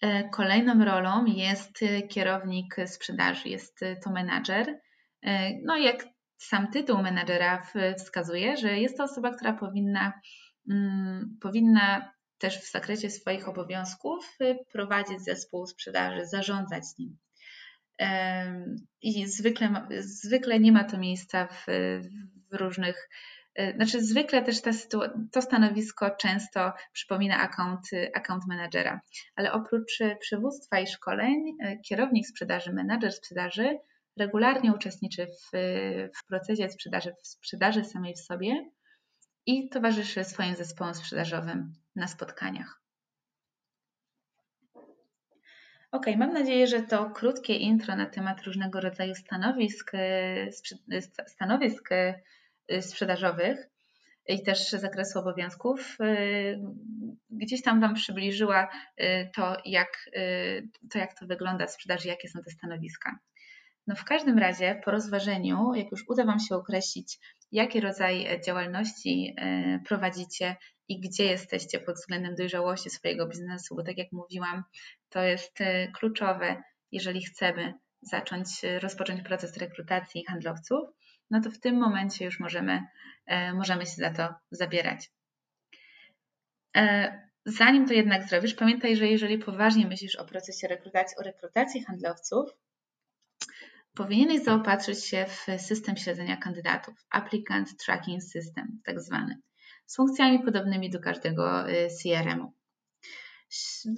E, 0.00 0.28
kolejną 0.28 0.84
rolą 0.84 1.24
jest 1.24 1.82
y, 1.82 2.02
kierownik 2.02 2.76
sprzedaży, 2.86 3.48
jest 3.48 3.82
y, 3.82 3.96
to 4.04 4.10
menadżer. 4.10 4.80
E, 5.22 5.50
no 5.62 5.76
jak 5.76 6.06
sam 6.38 6.70
tytuł 6.70 7.02
menadżera 7.02 7.62
wskazuje, 7.98 8.56
że 8.56 8.78
jest 8.80 8.96
to 8.96 9.04
osoba, 9.04 9.34
która 9.34 9.52
powinna, 9.52 10.12
mm, 10.70 11.38
powinna 11.40 12.12
też 12.38 12.58
w 12.58 12.72
zakresie 12.72 13.10
swoich 13.10 13.48
obowiązków 13.48 14.38
prowadzić 14.72 15.24
zespół 15.24 15.66
sprzedaży, 15.66 16.26
zarządzać 16.26 16.84
nim. 16.98 17.18
I 19.02 19.26
zwykle, 19.26 19.86
zwykle 19.98 20.60
nie 20.60 20.72
ma 20.72 20.84
to 20.84 20.98
miejsca 20.98 21.46
w, 21.46 21.66
w 22.50 22.54
różnych 22.54 23.08
znaczy, 23.76 24.02
zwykle 24.04 24.42
też 24.42 24.60
ta 24.60 24.70
to 25.32 25.42
stanowisko 25.42 26.10
często 26.10 26.72
przypomina 26.92 27.38
account, 27.38 27.80
account 28.14 28.46
managera, 28.46 29.00
ale 29.36 29.52
oprócz 29.52 29.98
przywództwa 30.20 30.80
i 30.80 30.86
szkoleń, 30.86 31.56
e, 31.62 31.78
kierownik 31.78 32.26
sprzedaży, 32.26 32.72
menadżer 32.72 33.12
sprzedaży 33.12 33.78
regularnie 34.18 34.72
uczestniczy 34.72 35.26
w, 35.26 35.50
w 36.18 36.26
procesie 36.26 36.70
sprzedaży, 36.70 37.14
w 37.22 37.26
sprzedaży 37.26 37.84
samej 37.84 38.14
w 38.14 38.20
sobie 38.20 38.70
i 39.46 39.68
towarzyszy 39.68 40.24
swoim 40.24 40.54
zespołom 40.54 40.94
sprzedażowym 40.94 41.72
na 41.96 42.06
spotkaniach. 42.06 42.80
Ok, 45.92 46.06
mam 46.18 46.32
nadzieję, 46.32 46.66
że 46.66 46.82
to 46.82 47.10
krótkie 47.10 47.54
intro 47.54 47.96
na 47.96 48.06
temat 48.06 48.42
różnego 48.42 48.80
rodzaju 48.80 49.14
stanowisk, 49.14 49.92
e, 49.94 50.50
stanowisk 51.26 51.88
sprzedażowych 52.80 53.70
i 54.28 54.42
też 54.42 54.70
zakresu 54.70 55.18
obowiązków, 55.18 55.96
y, 56.00 56.60
gdzieś 57.30 57.62
tam 57.62 57.80
Wam 57.80 57.94
przybliżyła 57.94 58.68
y, 59.00 59.30
to, 59.34 59.56
jak 59.64 60.10
to, 60.92 60.98
jak 60.98 61.18
to 61.18 61.26
wygląda 61.26 61.66
w 61.66 61.70
sprzedaży, 61.70 62.08
jakie 62.08 62.28
są 62.28 62.42
te 62.42 62.50
stanowiska. 62.50 63.18
No 63.86 63.94
w 63.94 64.04
każdym 64.04 64.38
razie 64.38 64.80
po 64.84 64.90
rozważeniu, 64.90 65.74
jak 65.74 65.90
już 65.90 66.04
uda 66.08 66.24
Wam 66.24 66.40
się 66.40 66.54
określić, 66.54 67.18
jaki 67.52 67.80
rodzaj 67.80 68.40
działalności 68.46 69.34
prowadzicie 69.88 70.56
i 70.88 71.00
gdzie 71.00 71.24
jesteście 71.24 71.80
pod 71.80 71.94
względem 71.94 72.34
dojrzałości 72.34 72.90
swojego 72.90 73.28
biznesu, 73.28 73.76
bo 73.76 73.82
tak 73.82 73.98
jak 73.98 74.12
mówiłam, 74.12 74.64
to 75.08 75.22
jest 75.22 75.58
kluczowe, 75.98 76.62
jeżeli 76.92 77.24
chcemy 77.24 77.74
zacząć, 78.02 78.48
rozpocząć 78.80 79.22
proces 79.22 79.56
rekrutacji 79.56 80.24
handlowców, 80.24 80.88
no 81.30 81.40
to 81.40 81.50
w 81.50 81.58
tym 81.58 81.78
momencie 81.78 82.24
już 82.24 82.40
możemy, 82.40 82.86
e, 83.26 83.54
możemy 83.54 83.86
się 83.86 83.94
za 83.96 84.10
to 84.10 84.34
zabierać. 84.50 85.10
E, 86.76 87.30
zanim 87.46 87.88
to 87.88 87.92
jednak 87.94 88.28
zrobisz, 88.28 88.54
pamiętaj, 88.54 88.96
że 88.96 89.06
jeżeli 89.06 89.38
poważnie 89.38 89.86
myślisz 89.86 90.16
o 90.16 90.24
procesie 90.24 90.68
rekrutacji, 90.68 91.16
o 91.18 91.22
rekrutacji 91.22 91.84
handlowców, 91.84 92.50
powinieneś 93.94 94.42
zaopatrzyć 94.42 95.04
się 95.04 95.26
w 95.26 95.60
system 95.60 95.96
śledzenia 95.96 96.36
kandydatów, 96.36 96.94
Applicant 97.10 97.76
Tracking 97.84 98.22
System, 98.22 98.80
tak 98.84 99.00
zwany, 99.00 99.38
z 99.86 99.96
funkcjami 99.96 100.44
podobnymi 100.44 100.90
do 100.90 101.00
każdego 101.00 101.70
e, 101.70 101.88
CRM-u. 101.88 102.59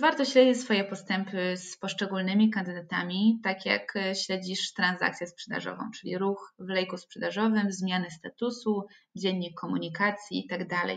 Warto 0.01 0.25
śledzić 0.25 0.63
swoje 0.63 0.85
postępy 0.85 1.57
z 1.57 1.77
poszczególnymi 1.77 2.51
kandydatami, 2.51 3.41
tak 3.43 3.67
jak 3.67 3.97
e, 3.97 4.15
śledzisz 4.15 4.73
transakcję 4.73 5.27
sprzedażową, 5.27 5.91
czyli 5.91 6.19
ruch 6.19 6.55
w 6.59 6.69
lejku 6.69 6.97
sprzedażowym, 6.97 7.73
zmiany 7.73 8.11
statusu, 8.11 8.87
dziennik 9.17 9.61
komunikacji 9.61 10.43
itd. 10.43 10.67
Tak 10.69 10.89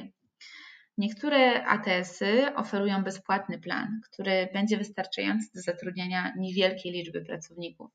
Niektóre 0.97 1.65
ATS-y 1.65 2.55
oferują 2.55 3.03
bezpłatny 3.03 3.59
plan, 3.59 4.01
który 4.11 4.49
będzie 4.53 4.77
wystarczający 4.77 5.47
do 5.55 5.61
zatrudniania 5.61 6.33
niewielkiej 6.37 6.91
liczby 6.91 7.21
pracowników. 7.21 7.91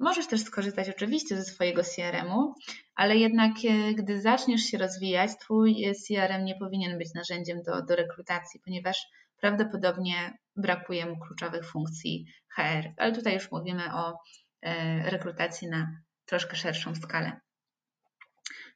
Możesz 0.00 0.26
też 0.26 0.40
skorzystać 0.40 0.88
oczywiście 0.88 1.36
ze 1.36 1.44
swojego 1.44 1.82
CRM-u, 1.82 2.54
ale 2.94 3.16
jednak 3.16 3.52
e, 3.64 3.94
gdy 3.94 4.20
zaczniesz 4.20 4.62
się 4.62 4.78
rozwijać, 4.78 5.30
Twój 5.40 5.84
e, 5.84 5.94
CRM 5.94 6.44
nie 6.44 6.54
powinien 6.54 6.98
być 6.98 7.14
narzędziem 7.14 7.62
do, 7.62 7.82
do 7.82 7.96
rekrutacji, 7.96 8.60
ponieważ 8.64 9.06
prawdopodobnie 9.42 10.38
brakuje 10.56 11.06
mu 11.06 11.20
kluczowych 11.20 11.70
funkcji 11.70 12.26
HR. 12.56 12.92
Ale 12.96 13.12
tutaj 13.12 13.34
już 13.34 13.50
mówimy 13.50 13.94
o 13.94 14.18
e, 14.62 15.10
rekrutacji 15.10 15.68
na 15.68 16.00
troszkę 16.24 16.56
szerszą 16.56 16.94
skalę. 16.94 17.40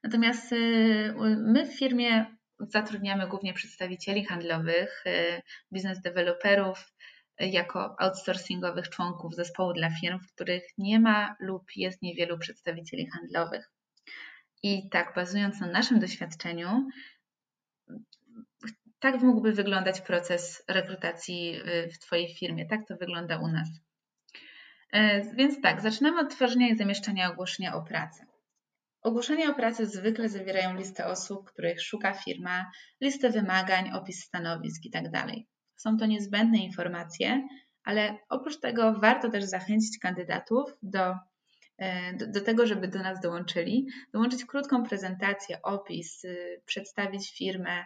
Natomiast 0.03 0.53
e, 0.53 0.57
my 1.37 1.67
w 1.67 1.79
firmie 1.79 2.27
zatrudniamy 2.59 3.29
głównie 3.29 3.55
przedstawicieli 3.55 4.25
handlowych, 4.25 5.05
e, 5.07 5.43
biznes 5.73 6.01
deweloperów, 6.01 6.93
jako 7.40 7.97
outsourcingowych 7.99 8.88
członków 8.88 9.35
zespołu 9.35 9.73
dla 9.73 9.90
firm, 9.90 10.21
w 10.21 10.33
których 10.33 10.62
nie 10.79 11.01
ma 11.01 11.37
lub 11.40 11.62
jest 11.77 12.03
niewielu 12.03 12.38
przedstawicieli 12.38 13.11
handlowych. 13.11 13.71
I 14.62 14.88
tak, 14.90 15.14
bazując 15.14 15.61
na 15.61 15.67
naszym 15.67 16.01
doświadczeniu, 16.01 16.88
tak 18.99 19.23
mógłby 19.23 19.53
wyglądać 19.53 20.01
proces 20.01 20.65
rekrutacji 20.69 21.57
y, 21.57 21.89
w 21.89 21.99
Twojej 21.99 22.35
firmie. 22.35 22.67
Tak 22.67 22.81
to 22.89 22.97
wygląda 22.97 23.39
u 23.39 23.49
nas. 23.49 23.69
E, 24.93 25.21
więc 25.35 25.61
tak, 25.61 25.81
zaczynamy 25.81 26.21
od 26.21 26.31
tworzenia 26.31 26.69
i 26.69 26.77
zamieszczania 26.77 27.31
ogłoszenia 27.33 27.75
o 27.75 27.83
pracę. 27.83 28.27
Ogłoszenia 29.03 29.51
o 29.51 29.55
pracę 29.55 29.87
zwykle 29.87 30.29
zawierają 30.29 30.77
listę 30.77 31.07
osób, 31.07 31.51
których 31.51 31.83
szuka 31.83 32.13
firma, 32.15 32.71
listę 33.01 33.31
wymagań, 33.31 33.91
opis 33.93 34.25
stanowisk 34.25 34.85
itd. 34.85 35.11
Tak 35.11 35.31
Są 35.77 35.97
to 35.97 36.07
niezbędne 36.07 36.59
informacje, 36.59 37.49
ale 37.85 38.19
oprócz 38.29 38.61
tego 38.61 38.95
warto 39.01 39.31
też 39.31 39.45
zachęcić 39.45 39.99
kandydatów 39.99 40.71
do, 40.83 41.15
e, 41.79 42.15
do, 42.15 42.27
do, 42.27 42.41
tego, 42.41 42.67
żeby 42.67 42.89
do 42.89 42.99
nas 42.99 43.21
dołączyli, 43.21 43.87
dołączyć 44.13 44.45
krótką 44.45 44.83
prezentację, 44.85 45.63
opis, 45.63 46.25
y, 46.25 46.63
przedstawić 46.67 47.39
firmę, 47.39 47.85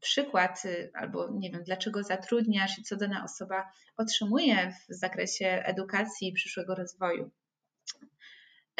przykład, 0.00 0.64
y, 0.64 0.90
albo 0.94 1.30
nie 1.30 1.50
wiem, 1.50 1.62
dlaczego 1.64 2.02
zatrudniasz 2.02 2.78
i 2.78 2.82
co 2.82 2.96
dana 2.96 3.24
osoba 3.24 3.72
otrzymuje 3.96 4.72
w 4.72 4.94
zakresie 4.94 5.46
edukacji 5.46 6.28
i 6.28 6.32
przyszłego 6.32 6.74
rozwoju. 6.74 7.30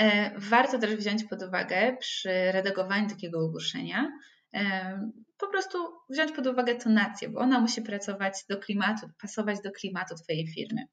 E, 0.00 0.33
warto 0.38 0.78
też 0.78 0.96
wziąć 0.96 1.24
pod 1.24 1.42
uwagę 1.42 1.96
przy 2.00 2.52
redagowaniu 2.52 3.09
takiego 3.09 3.40
ogłoszenia, 3.40 4.12
e, 4.54 5.11
po 5.38 5.48
prostu 5.48 5.78
wziąć 6.11 6.33
pod 6.33 6.46
uwagę 6.46 6.74
tonację, 6.74 7.28
bo 7.28 7.40
ona 7.40 7.61
musi 7.61 7.83
pracować 7.83 8.44
do 8.48 8.59
klimatu, 8.59 9.11
pasować 9.20 9.61
do 9.61 9.70
klimatu 9.70 10.14
Twojej 10.14 10.46
firmy. 10.46 10.87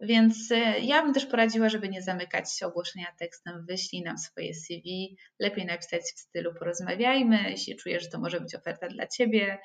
Więc 0.00 0.52
e, 0.52 0.80
ja 0.80 1.02
bym 1.02 1.14
też 1.14 1.26
poradziła, 1.26 1.68
żeby 1.68 1.88
nie 1.88 2.02
zamykać 2.02 2.62
ogłoszenia 2.62 3.06
tekstem, 3.18 3.66
wyślij 3.66 4.02
nam 4.02 4.18
swoje 4.18 4.54
CV, 4.54 5.16
lepiej 5.38 5.66
napisać 5.66 6.02
w 6.02 6.18
stylu 6.18 6.54
porozmawiajmy, 6.54 7.50
jeśli 7.50 7.76
czujesz, 7.76 8.02
że 8.02 8.08
to 8.08 8.20
może 8.20 8.40
być 8.40 8.54
oferta 8.54 8.88
dla 8.88 9.06
Ciebie. 9.06 9.58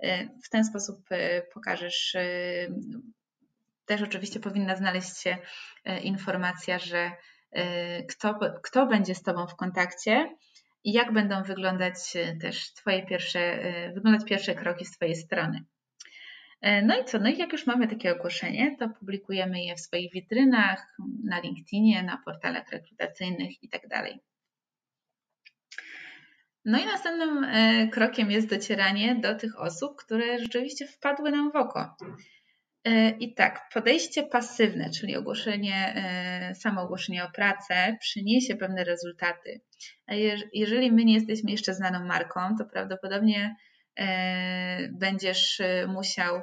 E, 0.00 0.24
w 0.44 0.48
ten 0.50 0.64
sposób 0.64 1.00
e, 1.10 1.42
pokażesz, 1.42 2.16
też 3.86 4.02
oczywiście 4.02 4.40
powinna 4.40 4.76
znaleźć 4.76 5.18
się 5.22 5.38
informacja, 6.02 6.78
że 6.78 7.12
kto, 8.08 8.38
kto 8.62 8.86
będzie 8.86 9.14
z 9.14 9.22
Tobą 9.22 9.46
w 9.46 9.56
kontakcie 9.56 10.36
i 10.84 10.92
jak 10.92 11.12
będą 11.12 11.42
wyglądać 11.42 11.96
też 12.40 12.72
Twoje 12.72 13.06
pierwsze, 13.06 13.58
wyglądać 13.94 14.28
pierwsze 14.28 14.54
kroki 14.54 14.84
z 14.84 14.90
Twojej 14.90 15.16
strony. 15.16 15.64
E, 16.60 16.82
no 16.82 17.00
i 17.00 17.04
co? 17.04 17.18
No 17.18 17.28
i 17.28 17.38
jak 17.38 17.52
już 17.52 17.66
mamy 17.66 17.88
takie 17.88 18.12
ogłoszenie, 18.12 18.76
to 18.78 18.88
publikujemy 18.88 19.64
je 19.64 19.74
w 19.74 19.80
swoich 19.80 20.12
witrynach, 20.12 20.96
na 21.24 21.40
LinkedInie, 21.40 22.02
na 22.02 22.22
portalach 22.24 22.70
rekrutacyjnych 22.70 23.62
itd. 23.62 23.88
Tak 23.88 24.12
no 26.64 26.78
i 26.78 26.84
następnym 26.84 27.44
e, 27.44 27.88
krokiem 27.88 28.30
jest 28.30 28.48
docieranie 28.48 29.14
do 29.14 29.34
tych 29.34 29.60
osób, 29.60 29.96
które 29.96 30.38
rzeczywiście 30.38 30.86
wpadły 30.86 31.30
nam 31.30 31.52
w 31.52 31.56
oko. 31.56 31.96
E, 32.84 33.10
I 33.10 33.34
tak, 33.34 33.68
podejście 33.74 34.22
pasywne, 34.22 34.90
czyli 34.90 35.16
ogłoszenie, 35.16 35.94
samo 36.54 36.82
ogłoszenie 36.82 37.24
o 37.24 37.30
pracę, 37.30 37.96
przyniesie 38.00 38.56
pewne 38.56 38.84
rezultaty. 38.84 39.60
Jeżeli 40.52 40.92
my 40.92 41.04
nie 41.04 41.14
jesteśmy 41.14 41.50
jeszcze 41.50 41.74
znaną 41.74 42.04
marką, 42.04 42.40
to 42.58 42.64
prawdopodobnie 42.64 43.56
będziesz 44.90 45.60
e, 45.60 45.86
musiał, 45.86 46.42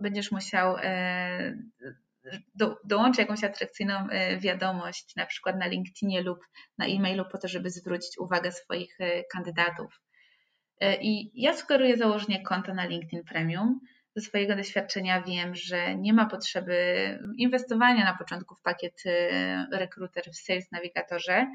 będziesz 0.00 0.32
musiał 0.32 0.76
e, 0.76 1.54
do, 2.54 2.76
dołączyć 2.84 3.18
jakąś 3.18 3.44
atrakcyjną 3.44 4.06
wiadomość, 4.38 5.16
na 5.16 5.26
przykład 5.26 5.56
na 5.56 5.66
LinkedInie 5.66 6.22
lub 6.22 6.38
na 6.78 6.86
e-mailu, 6.86 7.24
po 7.32 7.38
to, 7.38 7.48
żeby 7.48 7.70
zwrócić 7.70 8.18
uwagę 8.18 8.52
swoich 8.52 8.98
kandydatów. 9.32 10.00
I 11.00 11.30
ja 11.42 11.56
sugeruję 11.56 11.96
założenie 11.96 12.42
konta 12.42 12.74
na 12.74 12.84
LinkedIn 12.84 13.24
Premium. 13.24 13.80
Ze 14.16 14.22
swojego 14.22 14.56
doświadczenia 14.56 15.22
wiem, 15.22 15.54
że 15.54 15.94
nie 15.94 16.12
ma 16.12 16.26
potrzeby 16.26 17.18
inwestowania 17.36 18.04
na 18.04 18.16
początku 18.16 18.54
w 18.54 18.62
pakiet 18.62 19.02
rekruter 19.72 20.24
w 20.32 20.36
Sales 20.36 20.72
Navigatorze, 20.72 21.46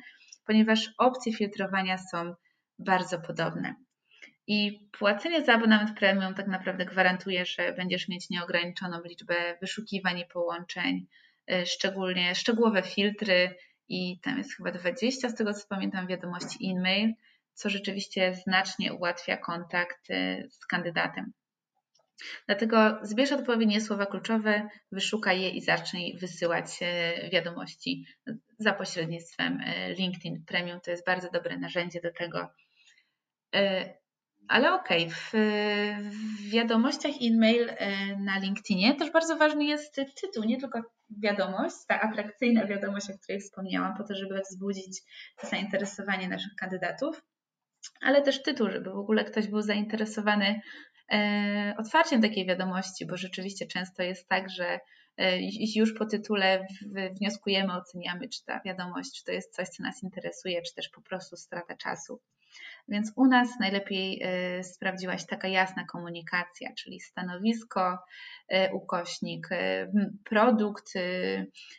ponieważ 0.45 0.89
opcje 0.97 1.33
filtrowania 1.33 1.97
są 1.97 2.33
bardzo 2.79 3.19
podobne. 3.19 3.75
I 4.47 4.89
płacenie 4.91 5.45
za 5.45 5.53
abonament 5.53 5.99
premium 5.99 6.33
tak 6.33 6.47
naprawdę 6.47 6.85
gwarantuje, 6.85 7.45
że 7.45 7.73
będziesz 7.73 8.07
mieć 8.07 8.29
nieograniczoną 8.29 9.01
liczbę 9.03 9.57
wyszukiwań 9.61 10.19
i 10.19 10.25
połączeń, 10.25 11.07
y, 11.51 11.65
szczególnie 11.65 12.35
szczegółowe 12.35 12.83
filtry 12.83 13.55
i 13.89 14.19
tam 14.19 14.37
jest 14.37 14.57
chyba 14.57 14.71
20 14.71 15.29
z 15.29 15.35
tego 15.35 15.53
co 15.53 15.67
pamiętam 15.67 16.07
wiadomości 16.07 16.71
e-mail, 16.71 17.13
co 17.53 17.69
rzeczywiście 17.69 18.35
znacznie 18.35 18.93
ułatwia 18.93 19.37
kontakt 19.37 20.09
y, 20.09 20.47
z 20.51 20.65
kandydatem. 20.65 21.33
Dlatego 22.45 22.99
zbierz 23.01 23.31
odpowiednie 23.31 23.81
słowa 23.81 24.05
kluczowe, 24.05 24.69
wyszukaj 24.91 25.41
je 25.41 25.49
i 25.49 25.61
zacznij 25.61 26.17
wysyłać 26.17 26.65
e, 26.81 27.29
wiadomości 27.29 28.05
za 28.59 28.73
pośrednictwem 28.73 29.59
LinkedIn 29.97 30.45
Premium. 30.45 30.81
To 30.81 30.91
jest 30.91 31.05
bardzo 31.05 31.29
dobre 31.31 31.57
narzędzie 31.57 32.01
do 32.01 32.11
tego. 32.11 32.49
E, 34.49 34.51
ale 34.51 34.73
okej, 34.73 35.03
okay, 35.03 35.15
w, 35.15 35.31
w, 36.15 36.49
wiadomościach 36.49 37.11
e-mail 37.21 37.73
na 38.19 38.39
LinkedInie 38.39 38.95
też 38.95 39.11
bardzo 39.11 39.37
ważny 39.37 39.65
jest 39.65 39.95
tytuł, 40.21 40.43
nie 40.43 40.59
tylko 40.59 40.81
wiadomość, 41.09 41.75
ta 41.87 42.01
atrakcyjna 42.01 42.65
wiadomość, 42.65 43.09
o 43.09 43.17
której 43.17 43.41
wspomniałam, 43.41 43.97
po 43.97 44.03
to, 44.03 44.15
żeby 44.15 44.41
wzbudzić 44.41 45.01
zainteresowanie 45.43 46.27
naszych 46.27 46.55
kandydatów, 46.59 47.21
ale 48.01 48.21
też 48.21 48.43
tytuł, 48.43 48.69
żeby 48.69 48.89
w 48.89 48.97
ogóle 48.97 49.23
ktoś 49.23 49.47
był 49.47 49.61
zainteresowany 49.61 50.61
E, 51.11 51.75
otwarciem 51.77 52.21
takiej 52.21 52.45
wiadomości, 52.45 53.05
bo 53.05 53.17
rzeczywiście 53.17 53.67
często 53.67 54.03
jest 54.03 54.27
tak, 54.27 54.49
że 54.49 54.79
e, 55.17 55.39
już 55.75 55.93
po 55.93 56.05
tytule 56.05 56.67
wnioskujemy, 57.19 57.73
oceniamy, 57.73 58.29
czy 58.29 58.45
ta 58.45 58.61
wiadomość, 58.65 59.17
czy 59.17 59.23
to 59.23 59.31
jest 59.31 59.55
coś, 59.55 59.69
co 59.69 59.83
nas 59.83 60.03
interesuje, 60.03 60.61
czy 60.61 60.75
też 60.75 60.89
po 60.89 61.01
prostu 61.01 61.37
strata 61.37 61.75
czasu. 61.75 62.19
Więc 62.87 63.11
u 63.15 63.25
nas 63.25 63.49
najlepiej 63.59 64.21
e, 64.23 64.63
sprawdziłaś 64.63 65.25
taka 65.25 65.47
jasna 65.47 65.85
komunikacja, 65.85 66.73
czyli 66.77 66.99
stanowisko, 66.99 67.97
ukośnik, 68.73 69.49
produkt, 70.23 70.93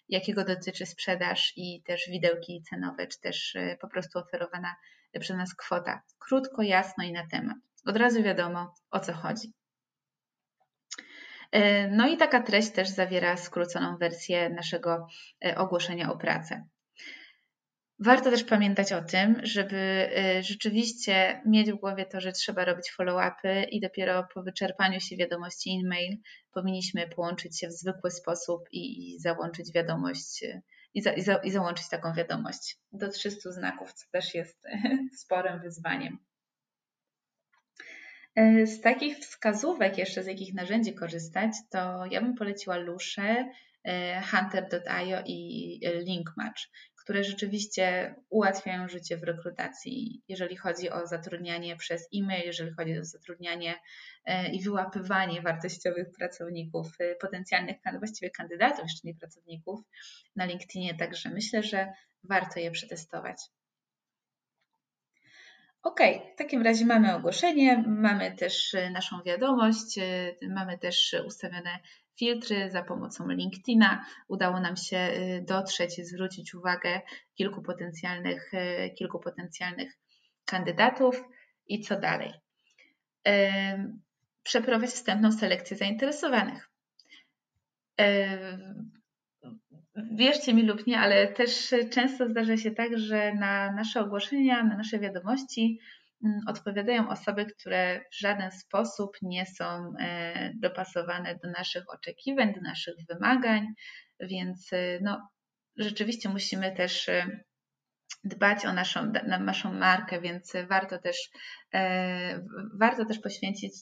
jakiego 0.08 0.44
dotyczy 0.44 0.86
sprzedaż 0.86 1.52
i 1.56 1.82
też 1.82 2.08
widełki 2.10 2.62
cenowe, 2.70 3.06
czy 3.06 3.20
też 3.20 3.56
po 3.80 3.88
prostu 3.88 4.18
oferowana 4.18 4.76
przez 5.20 5.36
nas 5.36 5.54
kwota. 5.54 6.02
Krótko, 6.18 6.62
jasno 6.62 7.04
i 7.04 7.12
na 7.12 7.26
temat 7.26 7.56
od 7.86 7.96
razu 7.96 8.22
wiadomo 8.22 8.74
o 8.90 9.00
co 9.00 9.12
chodzi. 9.12 9.52
No 11.90 12.08
i 12.08 12.16
taka 12.16 12.42
treść 12.42 12.70
też 12.70 12.88
zawiera 12.88 13.36
skróconą 13.36 13.96
wersję 13.96 14.50
naszego 14.50 15.06
ogłoszenia 15.56 16.12
o 16.12 16.16
pracę. 16.16 16.64
Warto 17.98 18.30
też 18.30 18.44
pamiętać 18.44 18.92
o 18.92 19.02
tym, 19.02 19.40
żeby 19.42 19.76
e, 19.76 20.42
rzeczywiście 20.42 21.42
mieć 21.46 21.72
w 21.72 21.76
głowie 21.76 22.06
to, 22.06 22.20
że 22.20 22.32
trzeba 22.32 22.64
robić 22.64 22.92
follow-upy 22.98 23.64
i 23.70 23.80
dopiero 23.80 24.28
po 24.34 24.42
wyczerpaniu 24.42 25.00
się 25.00 25.16
wiadomości 25.16 25.80
e-mail 25.84 26.18
powinniśmy 26.52 27.08
połączyć 27.08 27.60
się 27.60 27.68
w 27.68 27.72
zwykły 27.72 28.10
sposób 28.10 28.60
i, 28.72 29.16
załączyć 29.20 29.72
wiadomość 29.72 30.44
i, 30.94 31.02
za, 31.02 31.12
i, 31.12 31.22
za, 31.22 31.36
i 31.36 31.50
załączyć 31.50 31.88
taką 31.88 32.14
wiadomość 32.14 32.78
do 32.92 33.08
300 33.08 33.52
znaków, 33.52 33.92
co 33.92 34.06
też 34.12 34.34
jest 34.34 34.62
sporym 35.22 35.60
wyzwaniem. 35.60 36.18
E, 38.36 38.66
z 38.66 38.80
takich 38.80 39.18
wskazówek, 39.18 39.98
jeszcze 39.98 40.22
z 40.22 40.26
jakich 40.26 40.54
narzędzi 40.54 40.94
korzystać, 40.94 41.52
to 41.70 42.06
ja 42.10 42.20
bym 42.20 42.34
poleciła 42.34 42.76
Lusze, 42.76 43.50
e, 43.84 44.22
Hunter.io 44.22 45.22
i 45.26 45.80
Linkmatch, 46.06 46.62
które 47.04 47.24
rzeczywiście 47.24 48.14
ułatwiają 48.30 48.88
życie 48.88 49.16
w 49.16 49.22
rekrutacji, 49.22 50.22
jeżeli 50.28 50.56
chodzi 50.56 50.90
o 50.90 51.06
zatrudnianie 51.06 51.76
przez 51.76 52.08
e-mail, 52.14 52.46
jeżeli 52.46 52.70
chodzi 52.72 52.98
o 52.98 53.04
zatrudnianie 53.04 53.74
e, 54.24 54.48
i 54.48 54.62
wyłapywanie 54.62 55.42
wartościowych 55.42 56.06
pracowników, 56.18 56.86
potencjalnych, 57.20 57.76
właściwie 57.98 58.30
kandydatów, 58.30 58.82
jeszcze 58.82 59.08
nie 59.08 59.14
pracowników 59.14 59.80
na 60.36 60.44
LinkedInie. 60.44 60.94
Także 60.94 61.30
myślę, 61.30 61.62
że 61.62 61.92
warto 62.22 62.60
je 62.60 62.70
przetestować. 62.70 63.36
Ok, 65.82 66.00
w 66.34 66.38
takim 66.38 66.62
razie 66.62 66.86
mamy 66.86 67.14
ogłoszenie, 67.14 67.84
mamy 67.86 68.36
też 68.36 68.74
e, 68.74 68.90
naszą 68.90 69.22
wiadomość, 69.22 69.98
e, 69.98 70.32
mamy 70.48 70.78
też 70.78 71.16
ustawione 71.26 71.78
filtry 72.18 72.70
za 72.70 72.82
pomocą 72.82 73.28
LinkedIna. 73.28 74.04
Udało 74.28 74.60
nam 74.60 74.76
się 74.76 74.96
e, 74.96 75.40
dotrzeć 75.42 75.98
i 75.98 76.04
zwrócić 76.04 76.54
uwagę 76.54 77.00
kilku 77.34 77.62
potencjalnych, 77.62 78.52
kilku 78.98 79.20
potencjalnych 79.20 79.92
kandydatów. 80.44 81.24
I 81.66 81.80
co 81.80 82.00
dalej? 82.00 82.32
Przeprowadzić 84.42 84.94
wstępną 84.94 85.32
selekcję 85.32 85.76
zainteresowanych 85.76 86.70
wierzcie 89.96 90.54
mi 90.54 90.62
lub 90.62 90.86
nie, 90.86 90.98
ale 90.98 91.26
też 91.26 91.74
często 91.90 92.28
zdarza 92.28 92.56
się 92.56 92.70
tak, 92.70 92.98
że 92.98 93.34
na 93.34 93.72
nasze 93.72 94.00
ogłoszenia, 94.00 94.64
na 94.64 94.76
nasze 94.76 94.98
wiadomości 94.98 95.78
odpowiadają 96.46 97.08
osoby, 97.08 97.46
które 97.46 98.00
w 98.12 98.18
żaden 98.18 98.50
sposób 98.50 99.10
nie 99.22 99.46
są 99.46 99.92
e, 100.00 100.52
dopasowane 100.54 101.38
do 101.42 101.50
naszych 101.50 101.84
oczekiwań, 101.94 102.54
do 102.54 102.60
naszych 102.60 102.94
wymagań, 103.08 103.66
więc 104.20 104.72
e, 104.72 104.98
no, 105.02 105.28
rzeczywiście 105.76 106.28
musimy 106.28 106.72
też 106.72 107.08
e, 107.08 107.40
dbać 108.24 108.66
o 108.66 108.72
naszą, 108.72 109.12
na 109.26 109.38
naszą 109.38 109.72
markę, 109.72 110.20
więc 110.20 110.52
warto 110.68 110.98
też, 110.98 111.30
warto 112.80 113.04
też 113.04 113.18
poświęcić 113.18 113.72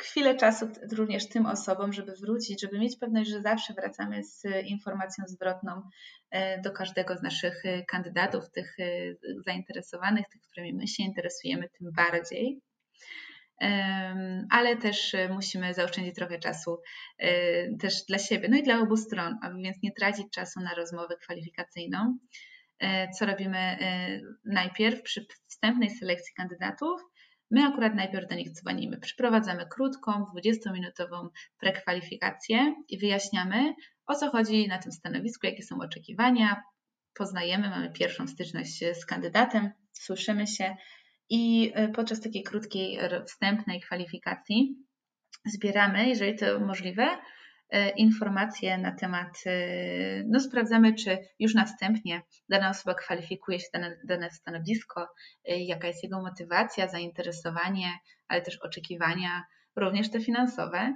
chwilę 0.00 0.36
czasu 0.36 0.68
również 0.92 1.28
tym 1.28 1.46
osobom, 1.46 1.92
żeby 1.92 2.12
wrócić, 2.12 2.60
żeby 2.60 2.78
mieć 2.78 2.96
pewność, 2.96 3.30
że 3.30 3.40
zawsze 3.40 3.74
wracamy 3.74 4.24
z 4.24 4.42
informacją 4.64 5.24
zwrotną 5.26 5.82
e, 6.30 6.60
do 6.60 6.72
każdego 6.72 7.16
z 7.16 7.22
naszych 7.22 7.66
e, 7.66 7.84
kandydatów, 7.84 8.50
tych 8.50 8.76
e, 8.80 8.84
zainteresowanych, 9.46 10.28
tych, 10.28 10.42
którymi 10.42 10.74
my 10.74 10.88
się 10.88 11.02
interesujemy, 11.02 11.68
tym 11.78 11.92
bardziej. 11.92 12.60
Ale 14.50 14.76
też 14.76 15.16
musimy 15.30 15.74
zaoszczędzić 15.74 16.14
trochę 16.14 16.38
czasu 16.38 16.78
też 17.80 18.04
dla 18.08 18.18
siebie, 18.18 18.48
no 18.48 18.56
i 18.56 18.62
dla 18.62 18.80
obu 18.80 18.96
stron, 18.96 19.38
aby 19.42 19.62
więc 19.62 19.82
nie 19.82 19.92
tracić 19.92 20.26
czasu 20.30 20.60
na 20.60 20.74
rozmowę 20.74 21.16
kwalifikacyjną. 21.16 22.18
Co 23.18 23.26
robimy 23.26 23.78
najpierw 24.44 25.02
przy 25.02 25.26
wstępnej 25.48 25.90
selekcji 25.90 26.34
kandydatów? 26.34 27.00
My 27.52 27.64
akurat 27.64 27.94
najpierw 27.94 28.28
do 28.28 28.34
nich 28.34 28.50
dzwonimy. 28.50 28.98
Przeprowadzamy 28.98 29.66
krótką, 29.66 30.26
20-minutową 30.36 31.28
prekwalifikację 31.58 32.74
i 32.88 32.98
wyjaśniamy, 32.98 33.74
o 34.06 34.14
co 34.14 34.30
chodzi 34.30 34.68
na 34.68 34.78
tym 34.78 34.92
stanowisku, 34.92 35.46
jakie 35.46 35.62
są 35.62 35.78
oczekiwania. 35.80 36.62
Poznajemy, 37.14 37.70
mamy 37.70 37.92
pierwszą 37.92 38.26
styczność 38.28 38.84
z 39.00 39.06
kandydatem, 39.06 39.70
słyszymy 39.92 40.46
się 40.46 40.76
i 41.30 41.72
e, 41.74 41.88
podczas 41.88 42.20
takiej 42.20 42.42
krótkiej, 42.42 42.98
wstępnej 43.26 43.80
kwalifikacji 43.80 44.76
zbieramy, 45.46 46.08
jeżeli 46.08 46.38
to 46.38 46.60
możliwe, 46.60 47.18
informacje 47.96 48.78
na 48.78 48.92
temat, 48.92 49.42
e, 49.46 49.52
no 50.26 50.40
sprawdzamy, 50.40 50.94
czy 50.94 51.18
już 51.38 51.54
następnie 51.54 52.22
dana 52.48 52.70
osoba 52.70 52.94
kwalifikuje 52.94 53.60
się 53.60 53.66
dane, 53.72 53.96
dane 54.04 54.30
stanowisko, 54.30 55.08
e, 55.48 55.58
jaka 55.58 55.86
jest 55.86 56.02
jego 56.02 56.22
motywacja, 56.22 56.88
zainteresowanie, 56.88 57.98
ale 58.28 58.42
też 58.42 58.58
oczekiwania, 58.62 59.42
również 59.76 60.10
te 60.10 60.20
finansowe. 60.20 60.94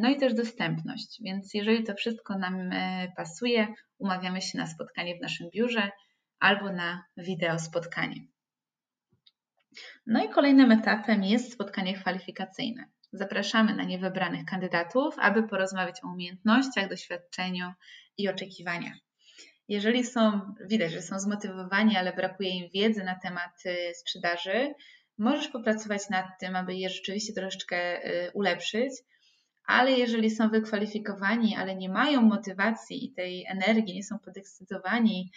No 0.00 0.08
i 0.08 0.16
też 0.16 0.34
dostępność. 0.34 1.18
Więc 1.22 1.54
jeżeli 1.54 1.84
to 1.84 1.94
wszystko 1.94 2.38
nam 2.38 2.70
pasuje, 3.16 3.68
umawiamy 3.98 4.42
się 4.42 4.58
na 4.58 4.66
spotkanie 4.66 5.18
w 5.18 5.22
naszym 5.22 5.50
biurze 5.54 5.90
albo 6.38 6.72
na 6.72 7.04
wideo 7.16 7.58
spotkanie. 7.58 8.20
No 10.06 10.24
i 10.24 10.28
kolejnym 10.28 10.72
etapem 10.72 11.24
jest 11.24 11.52
spotkanie 11.52 11.94
kwalifikacyjne. 11.94 12.84
Zapraszamy 13.14 13.74
na 13.74 13.84
niewybranych 13.84 14.44
kandydatów, 14.44 15.14
aby 15.18 15.42
porozmawiać 15.42 16.04
o 16.04 16.08
umiejętnościach, 16.08 16.88
doświadczeniu 16.88 17.72
i 18.18 18.28
oczekiwaniach. 18.28 18.96
Jeżeli 19.68 20.04
są, 20.04 20.54
widać, 20.66 20.92
że 20.92 21.02
są 21.02 21.18
zmotywowani, 21.18 21.96
ale 21.96 22.12
brakuje 22.12 22.50
im 22.50 22.70
wiedzy 22.74 23.04
na 23.04 23.14
temat 23.14 23.66
y, 23.66 23.94
sprzedaży, 23.94 24.74
możesz 25.18 25.48
popracować 25.48 26.08
nad 26.10 26.26
tym, 26.40 26.56
aby 26.56 26.74
je 26.74 26.90
rzeczywiście 26.90 27.32
troszeczkę 27.32 28.06
y, 28.06 28.30
ulepszyć, 28.32 28.92
ale 29.66 29.92
jeżeli 29.92 30.30
są 30.30 30.48
wykwalifikowani, 30.48 31.56
ale 31.56 31.74
nie 31.74 31.88
mają 31.88 32.22
motywacji 32.22 33.04
i 33.04 33.12
tej 33.12 33.46
energii, 33.46 33.94
nie 33.94 34.04
są 34.04 34.18
podekscytowani 34.18 35.30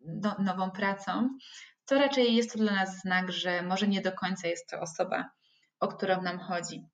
no, 0.00 0.36
nową 0.38 0.70
pracą, 0.70 1.38
to 1.86 1.98
raczej 1.98 2.34
jest 2.34 2.52
to 2.52 2.58
dla 2.58 2.72
nas 2.72 3.00
znak, 3.00 3.32
że 3.32 3.62
może 3.62 3.88
nie 3.88 4.00
do 4.00 4.12
końca 4.12 4.48
jest 4.48 4.70
to 4.70 4.80
osoba, 4.80 5.30
o 5.80 5.88
którą 5.88 6.22
nam 6.22 6.38
chodzi. 6.38 6.86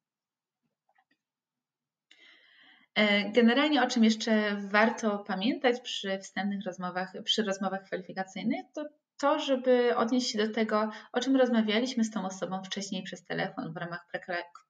E, 2.95 3.31
generalnie 3.31 3.83
o 3.83 3.87
czym 3.87 4.05
jeszcze 4.05 4.57
warto 4.57 5.19
pamiętać 5.19 5.81
przy 5.81 6.19
wstępnych 6.19 6.65
rozmowach, 6.65 7.13
przy 7.25 7.43
rozmowach 7.43 7.85
kwalifikacyjnych, 7.85 8.65
to 8.75 8.85
to, 9.21 9.39
żeby 9.39 9.97
odnieść 9.97 10.31
się 10.31 10.47
do 10.47 10.55
tego, 10.55 10.91
o 11.13 11.21
czym 11.21 11.37
rozmawialiśmy 11.37 12.05
z 12.05 12.11
tą 12.11 12.27
osobą 12.27 12.63
wcześniej 12.63 13.03
przez 13.03 13.25
telefon 13.25 13.73
w 13.73 13.77
ramach 13.77 14.07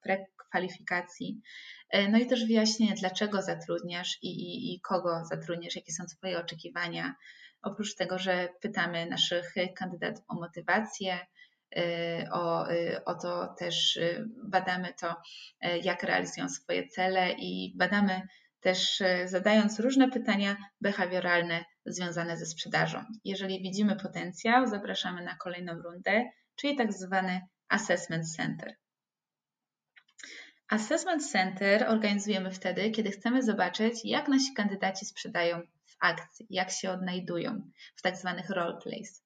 prekwalifikacji. 0.01 1.41
E, 1.89 2.09
no 2.09 2.17
i 2.17 2.27
też 2.27 2.45
wyjaśnienie, 2.45 2.93
dlaczego 2.99 3.41
zatrudniasz 3.41 4.17
i, 4.21 4.27
i, 4.27 4.75
i 4.75 4.81
kogo 4.81 5.25
zatrudniasz, 5.25 5.75
jakie 5.75 5.91
są 5.91 6.03
Twoje 6.05 6.39
oczekiwania. 6.39 7.15
Oprócz 7.61 7.95
tego, 7.95 8.19
że 8.19 8.49
pytamy 8.61 9.05
naszych 9.05 9.53
kandydatów 9.75 10.25
o 10.27 10.35
motywację, 10.35 11.19
o, 12.31 12.65
o 13.05 13.15
to 13.15 13.55
też 13.59 13.99
badamy 14.43 14.93
to, 15.01 15.15
jak 15.83 16.03
realizują 16.03 16.49
swoje 16.49 16.87
cele 16.87 17.31
i 17.31 17.73
badamy 17.77 18.21
też 18.59 19.03
zadając 19.25 19.79
różne 19.79 20.11
pytania 20.11 20.57
behawioralne 20.81 21.65
związane 21.85 22.37
ze 22.37 22.45
sprzedażą. 22.45 23.03
Jeżeli 23.23 23.61
widzimy 23.61 23.95
potencjał, 23.95 24.67
zapraszamy 24.67 25.23
na 25.23 25.35
kolejną 25.35 25.73
rundę, 25.81 26.23
czyli 26.55 26.75
tak 26.75 26.93
zwany 26.93 27.41
Assessment 27.69 28.35
Center. 28.35 28.75
Assessment 30.69 31.31
Center 31.31 31.85
organizujemy 31.87 32.51
wtedy, 32.51 32.91
kiedy 32.91 33.11
chcemy 33.11 33.43
zobaczyć, 33.43 33.93
jak 34.03 34.27
nasi 34.27 34.53
kandydaci 34.53 35.05
sprzedają 35.05 35.61
w 35.85 35.95
akcji, 35.99 36.47
jak 36.49 36.71
się 36.71 36.91
odnajdują 36.91 37.71
w 37.95 38.01
tak 38.01 38.17
zwanych 38.17 38.49
role 38.49 38.77
plays. 38.83 39.23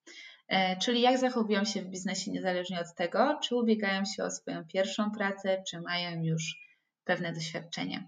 E, 0.50 0.78
czyli 0.78 1.02
jak 1.02 1.18
zachowują 1.18 1.66
się 1.66 1.82
w 1.82 1.88
biznesie 1.88 2.32
niezależnie 2.32 2.80
od 2.80 2.96
tego, 2.96 3.40
czy 3.44 3.56
ubiegają 3.56 4.06
się 4.06 4.24
o 4.24 4.32
swoją 4.32 4.66
pierwszą 4.66 5.12
pracę, 5.12 5.64
czy 5.68 5.82
mają 5.82 6.24
już 6.24 6.56
pewne 7.04 7.34
doświadczenie. 7.34 8.08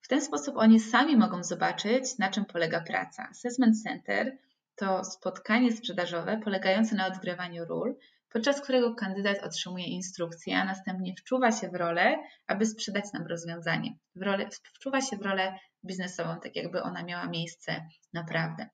W 0.00 0.08
ten 0.08 0.22
sposób 0.22 0.56
oni 0.56 0.80
sami 0.80 1.16
mogą 1.16 1.44
zobaczyć, 1.44 2.18
na 2.18 2.30
czym 2.30 2.44
polega 2.44 2.80
praca. 2.80 3.28
Assessment 3.30 3.82
Center 3.82 4.38
to 4.74 5.04
spotkanie 5.04 5.72
sprzedażowe 5.72 6.40
polegające 6.44 6.94
na 6.94 7.06
odgrywaniu 7.06 7.64
ról, 7.64 7.96
podczas 8.32 8.60
którego 8.60 8.94
kandydat 8.94 9.38
otrzymuje 9.42 9.86
instrukcje, 9.86 10.58
a 10.58 10.64
następnie 10.64 11.14
wczuwa 11.18 11.52
się 11.52 11.68
w 11.68 11.74
rolę, 11.74 12.16
aby 12.46 12.66
sprzedać 12.66 13.04
nam 13.14 13.26
rozwiązanie. 13.26 13.90
W 14.14 14.22
rolę, 14.22 14.48
wczuwa 14.74 15.00
się 15.00 15.16
w 15.16 15.22
rolę 15.22 15.58
biznesową, 15.84 16.40
tak 16.40 16.56
jakby 16.56 16.82
ona 16.82 17.02
miała 17.02 17.26
miejsce 17.26 17.86
naprawdę. 18.12 18.68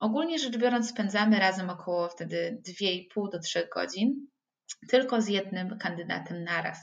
Ogólnie 0.00 0.38
rzecz 0.38 0.56
biorąc, 0.56 0.90
spędzamy 0.90 1.38
razem 1.38 1.70
około 1.70 2.08
wtedy 2.08 2.62
2,5 2.68 3.30
do 3.32 3.38
3 3.38 3.68
godzin, 3.74 4.26
tylko 4.88 5.22
z 5.22 5.28
jednym 5.28 5.78
kandydatem 5.78 6.44
naraz. 6.44 6.78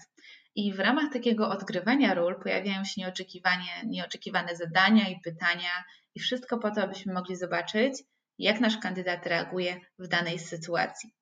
I 0.55 0.73
w 0.73 0.79
ramach 0.79 1.13
takiego 1.13 1.49
odgrywania 1.49 2.13
ról 2.13 2.41
pojawiają 2.43 2.83
się 2.83 3.01
nieoczekiwane, 3.01 3.63
nieoczekiwane 3.85 4.55
zadania 4.55 5.09
i 5.09 5.19
pytania, 5.21 5.83
i 6.15 6.19
wszystko 6.19 6.57
po 6.57 6.71
to, 6.71 6.81
abyśmy 6.81 7.13
mogli 7.13 7.35
zobaczyć, 7.35 7.93
jak 8.37 8.59
nasz 8.59 8.77
kandydat 8.77 9.25
reaguje 9.25 9.79
w 9.99 10.07
danej 10.07 10.39
sytuacji. 10.39 11.13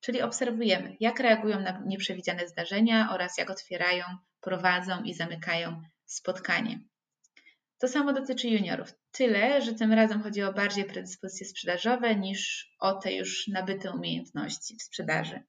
Czyli 0.00 0.22
obserwujemy, 0.22 0.96
jak 1.00 1.20
reagują 1.20 1.60
na 1.60 1.82
nieprzewidziane 1.86 2.48
zdarzenia 2.48 3.10
oraz 3.12 3.38
jak 3.38 3.50
otwierają, 3.50 4.04
prowadzą 4.40 5.02
i 5.02 5.14
zamykają 5.14 5.82
spotkanie. 6.04 6.80
To 7.78 7.88
samo 7.88 8.12
dotyczy 8.12 8.48
juniorów. 8.48 8.94
Tyle, 9.10 9.62
że 9.62 9.74
tym 9.74 9.92
razem 9.92 10.22
chodzi 10.22 10.42
o 10.42 10.52
bardziej 10.52 10.84
predyspozycje 10.84 11.46
sprzedażowe 11.46 12.16
niż 12.16 12.70
o 12.78 12.94
te 12.94 13.12
już 13.12 13.48
nabyte 13.48 13.92
umiejętności 13.92 14.76
w 14.76 14.82
sprzedaży. 14.82 15.42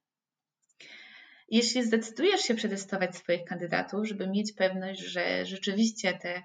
Jeśli 1.50 1.84
zdecydujesz 1.84 2.42
się 2.42 2.56
przetestować 2.56 3.16
swoich 3.16 3.46
kandydatów, 3.46 4.08
żeby 4.08 4.28
mieć 4.28 4.54
pewność, 4.54 5.00
że 5.00 5.46
rzeczywiście 5.46 6.14
te, 6.14 6.44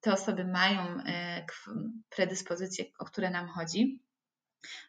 te 0.00 0.12
osoby 0.12 0.44
mają 0.44 0.80
e, 0.80 1.46
predyspozycje, 2.10 2.84
o 2.98 3.04
które 3.04 3.30
nam 3.30 3.48
chodzi, 3.48 4.00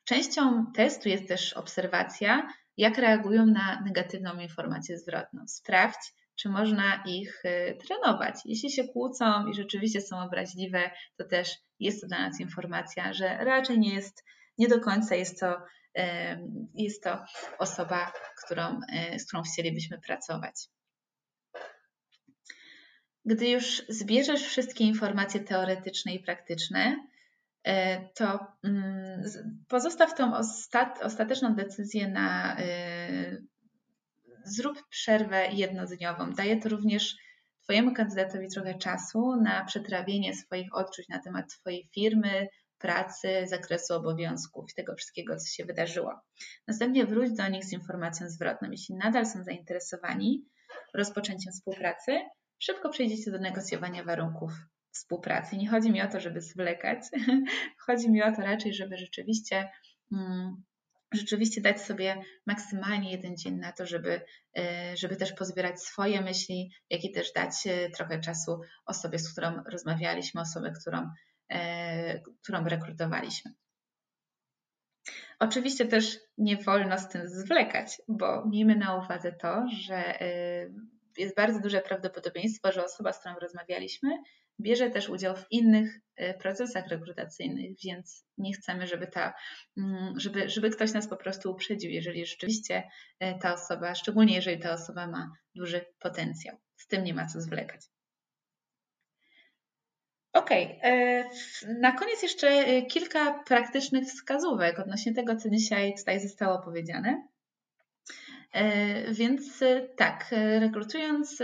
częścią 0.04 0.72
testu 0.76 1.10
jest 1.10 1.28
też 1.28 1.54
obserwacja, 1.54 2.48
jak 2.78 2.98
reagują 2.98 3.46
na 3.46 3.82
negatywną 3.82 4.40
informację 4.40 4.98
zwrotną. 4.98 5.48
Sprawdź, 5.48 6.13
czy 6.39 6.50
można 6.50 7.04
ich 7.06 7.41
e, 7.43 7.73
trenować. 7.73 8.36
Jeśli 8.45 8.71
się 8.71 8.88
kłócą 8.88 9.47
i 9.47 9.54
rzeczywiście 9.54 10.02
są 10.02 10.19
obraźliwe, 10.19 10.91
to 11.17 11.26
też 11.26 11.58
jest 11.80 12.02
to 12.02 12.08
dla 12.08 12.19
nas 12.19 12.39
informacja, 12.39 13.13
że 13.13 13.38
raczej 13.38 13.80
nie 13.80 13.93
jest, 13.93 14.23
nie 14.58 14.67
do 14.67 14.80
końca 14.80 15.15
jest 15.15 15.39
to 15.39 15.58
jest 16.73 17.04
to 17.04 17.26
osoba, 17.60 18.13
którą, 18.45 18.80
e, 18.93 19.19
z 19.19 19.28
którą 19.28 19.43
chcielibyśmy 19.43 20.00
pracować. 20.00 20.56
Gdy 23.26 23.50
już 23.50 23.84
zbierzesz 23.89 24.43
wszystkie 24.43 24.84
informacje 24.84 25.39
teoretyczne 25.39 26.13
i 26.13 26.19
praktyczne, 26.19 27.08
e, 27.63 28.10
to 28.10 28.47
mm, 28.63 29.23
pozostaw 29.67 30.15
tą 30.15 30.34
ostateczną 31.02 31.56
decyzję 31.56 32.08
na 32.08 32.58
e, 32.58 33.38
zrób 34.49 34.83
przerwę 34.89 35.47
jednodniową. 35.51 36.33
Daje 36.33 36.62
to 36.62 36.69
również 36.69 37.15
Twojemu 37.63 37.93
kandydatowi 37.93 38.47
trochę 38.47 38.77
czasu 38.77 39.36
na 39.36 39.65
przetrawienie 39.65 40.36
swoich 40.36 40.75
odczuć 40.75 41.10
na 41.10 41.19
temat 41.19 41.45
Twojej 41.60 41.89
firmy, 41.93 42.47
pracy, 42.77 43.47
zakresu 43.47 43.93
obowiązków 43.93 44.65
i 44.71 44.73
tego 44.75 44.95
wszystkiego, 44.95 45.38
co 45.38 45.47
się 45.47 45.65
wydarzyło. 45.65 46.21
Następnie 46.67 47.05
wróć 47.05 47.31
do 47.31 47.47
nich 47.47 47.65
z 47.65 47.73
informacją 47.73 48.29
zwrotną. 48.29 48.71
Jeśli 48.71 48.95
nadal 48.95 49.25
są 49.25 49.43
zainteresowani 49.43 50.45
rozpoczęciem 50.93 51.53
współpracy, 51.53 52.19
szybko 52.60 52.89
przejdziecie 52.89 53.31
do 53.31 53.39
negocjowania 53.39 54.03
warunków 54.03 54.51
współpracy. 54.91 55.57
Nie 55.57 55.69
chodzi 55.69 55.91
mi 55.91 56.01
o 56.01 56.07
to, 56.07 56.19
żeby 56.19 56.41
zwlekać, 56.41 56.99
chodzi 57.86 58.12
mi 58.12 58.23
o 58.23 58.31
to 58.36 58.41
raczej, 58.41 58.73
żeby 58.73 58.97
rzeczywiście. 58.97 59.69
Rzeczywiście 61.13 61.62
dać 61.62 61.82
sobie 61.82 62.22
maksymalnie 62.46 63.12
jeden 63.12 63.38
dzień 63.38 63.56
na 63.56 63.72
to, 63.72 63.86
żeby, 63.86 64.22
e, 64.58 64.98
żeby 64.98 65.15
też 65.15 65.34
pozbierać 65.34 65.82
swoje 65.82 66.22
myśli, 66.22 66.72
jak 66.89 67.04
i 67.04 67.12
też 67.12 67.34
dać 67.34 67.54
e, 67.67 67.89
trochę 67.89 68.20
czasu 68.20 68.62
osobie, 68.86 69.20
z 69.20 69.32
którą 69.32 69.63
rozmawialiśmy, 69.63 70.41
osobie, 70.41 70.72
którą 70.82 71.10
E, 71.50 72.20
którą 72.43 72.63
rekrutowaliśmy. 72.63 73.52
Oczywiście 75.39 75.86
też 75.86 76.20
nie 76.38 76.58
wolno 76.58 76.98
z 76.98 77.10
tym 77.10 77.28
zwlekać, 77.28 78.02
bo 78.08 78.46
miejmy 78.46 78.76
na 78.76 78.96
uwadze 78.96 79.32
to, 79.32 79.65
że 79.82 80.20
jest 81.17 81.36
bardzo 81.36 81.60
duże 81.60 81.82
prawdopodobieństwo, 81.82 82.72
że 82.72 82.86
osoba, 82.86 83.13
z 83.13 83.20
którą 83.20 83.36
rozmawialiśmy, 83.36 84.10
bierze 84.60 84.89
też 84.89 85.10
udział 85.10 85.36
w 85.36 85.46
innych 85.52 86.00
e, 86.15 86.34
procesach 86.34 86.88
rekrutacyjnych, 86.88 87.72
więc 87.84 88.26
nie 88.38 88.54
chcemy, 88.54 88.88
żeby, 88.88 89.08
ta, 89.08 89.34
mm, 89.78 90.20
żeby, 90.20 90.50
żeby 90.50 90.70
ktoś 90.70 90.93
nas 90.93 91.08
po 91.08 91.17
prostu 91.17 91.52
uprzedził, 91.52 91.91
jeżeli 91.91 92.26
rzeczywiście 92.26 92.84
ta 93.41 93.54
osoba, 93.54 93.96
szczególnie 93.96 94.36
jeżeli 94.36 94.60
ta 94.60 94.74
osoba 94.74 95.08
ma 95.08 95.32
duży 95.56 95.86
potencjał. 96.00 96.58
Z 96.76 96.88
tym 96.88 97.04
nie 97.04 97.13
ma 97.13 97.26
co 97.26 97.41
zwlekać. 97.41 97.82
Okay. 100.34 100.80
E, 100.84 101.30
na 101.80 101.91
koniec 101.91 102.24
jeszcze 102.24 102.48
e, 102.48 102.82
kilka 102.82 103.43
praktycznych 103.43 104.08
wskazówek 104.08 104.80
odnośnie 104.80 105.13
tego, 105.13 105.36
co 105.36 105.50
dzisiaj 105.50 105.93
tutaj 105.98 106.20
zostało 106.20 106.60
powiedziane. 106.62 107.28
E, 108.51 109.13
więc 109.13 109.63
tak, 109.97 110.25
rekrutując, 110.60 111.41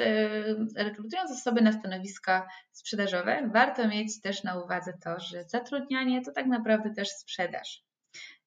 rekrutując 0.76 1.32
osoby 1.32 1.62
na 1.62 1.72
stanowiska 1.72 2.48
sprzedażowe, 2.72 3.50
warto 3.54 3.88
mieć 3.88 4.22
też 4.22 4.44
na 4.44 4.64
uwadze 4.64 4.94
to, 5.04 5.20
że 5.20 5.44
zatrudnianie 5.44 6.22
to 6.22 6.32
tak 6.32 6.46
naprawdę 6.48 6.94
też 6.94 7.10
sprzedaż. 7.10 7.84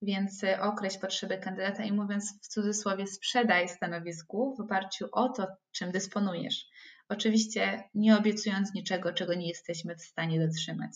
Więc 0.03 0.43
określ 0.61 1.01
potrzeby 1.01 1.39
kandydata 1.39 1.85
i 1.85 1.93
mówiąc 1.93 2.39
w 2.43 2.49
cudzysłowie, 2.49 3.07
sprzedaj 3.07 3.69
stanowisku 3.69 4.55
w 4.57 4.61
oparciu 4.61 5.09
o 5.13 5.29
to, 5.29 5.47
czym 5.73 5.93
dysponujesz. 5.93 6.67
Oczywiście 7.09 7.85
nie 7.95 8.17
obiecując 8.17 8.75
niczego, 8.75 9.13
czego 9.13 9.35
nie 9.35 9.49
jesteśmy 9.49 9.97
w 9.97 10.03
stanie 10.03 10.47
dotrzymać. 10.47 10.93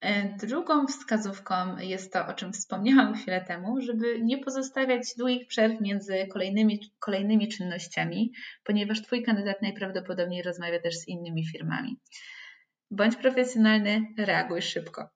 E, 0.00 0.36
drugą 0.36 0.86
wskazówką 0.86 1.78
jest 1.78 2.12
to, 2.12 2.26
o 2.26 2.34
czym 2.34 2.52
wspomniałam 2.52 3.14
chwilę 3.14 3.44
temu, 3.44 3.80
żeby 3.80 4.20
nie 4.22 4.38
pozostawiać 4.38 5.14
długich 5.18 5.46
przerw 5.46 5.80
między 5.80 6.26
kolejnymi, 6.32 6.80
kolejnymi 6.98 7.48
czynnościami, 7.48 8.32
ponieważ 8.64 9.02
Twój 9.02 9.22
kandydat 9.22 9.62
najprawdopodobniej 9.62 10.42
rozmawia 10.42 10.80
też 10.80 10.96
z 10.96 11.08
innymi 11.08 11.46
firmami. 11.46 11.96
Bądź 12.90 13.16
profesjonalny, 13.16 14.06
reaguj 14.18 14.62
szybko. 14.62 15.08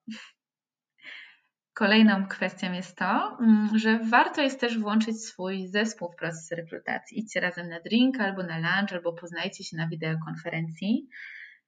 Kolejną 1.73 2.27
kwestią 2.27 2.73
jest 2.73 2.97
to, 2.97 3.37
mm, 3.41 3.79
że 3.79 3.99
warto 3.99 4.41
jest 4.41 4.59
też 4.59 4.79
włączyć 4.79 5.23
swój 5.23 5.67
zespół 5.67 6.11
w 6.11 6.15
proces 6.15 6.51
rekrutacji. 6.51 7.19
Idźcie 7.19 7.39
razem 7.39 7.69
na 7.69 7.79
drink 7.79 8.19
albo 8.19 8.43
na 8.43 8.57
lunch, 8.57 8.93
albo 8.93 9.13
poznajcie 9.13 9.63
się 9.63 9.77
na 9.77 9.87
wideokonferencji. 9.87 11.07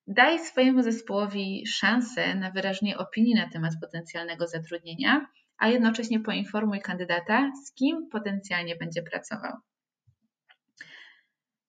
Daj 0.07 0.39
swojemu 0.39 0.83
zespołowi 0.83 1.67
szansę 1.67 2.35
na 2.35 2.51
wyrażenie 2.51 2.97
opinii 2.97 3.35
na 3.35 3.49
temat 3.49 3.73
potencjalnego 3.81 4.47
zatrudnienia, 4.47 5.27
a 5.57 5.67
jednocześnie 5.67 6.19
poinformuj 6.19 6.81
kandydata, 6.81 7.51
z 7.65 7.73
kim 7.73 8.09
potencjalnie 8.09 8.75
będzie 8.75 9.03
pracował. 9.03 9.57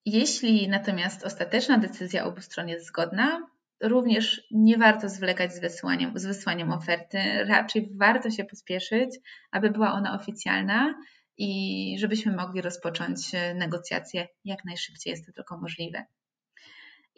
Jeśli 0.05 0.67
natomiast 0.67 1.23
ostateczna 1.23 1.77
decyzja 1.77 2.25
obu 2.25 2.41
stron 2.41 2.69
jest 2.69 2.87
zgodna, 2.87 3.47
również 3.81 4.47
nie 4.51 4.77
warto 4.77 5.09
zwlekać 5.09 5.53
z 5.53 5.59
wysłaniem, 5.59 6.19
z 6.19 6.25
wysłaniem 6.25 6.71
oferty. 6.71 7.17
Raczej 7.47 7.89
warto 7.95 8.29
się 8.29 8.43
pospieszyć, 8.43 9.09
aby 9.51 9.69
była 9.69 9.91
ona 9.91 10.15
oficjalna 10.15 10.93
i 11.37 11.95
żebyśmy 11.99 12.35
mogli 12.35 12.61
rozpocząć 12.61 13.35
e, 13.35 13.53
negocjacje 13.53 14.27
jak 14.45 14.65
najszybciej 14.65 15.11
jest 15.11 15.25
to 15.25 15.31
tylko 15.31 15.57
możliwe. 15.57 16.05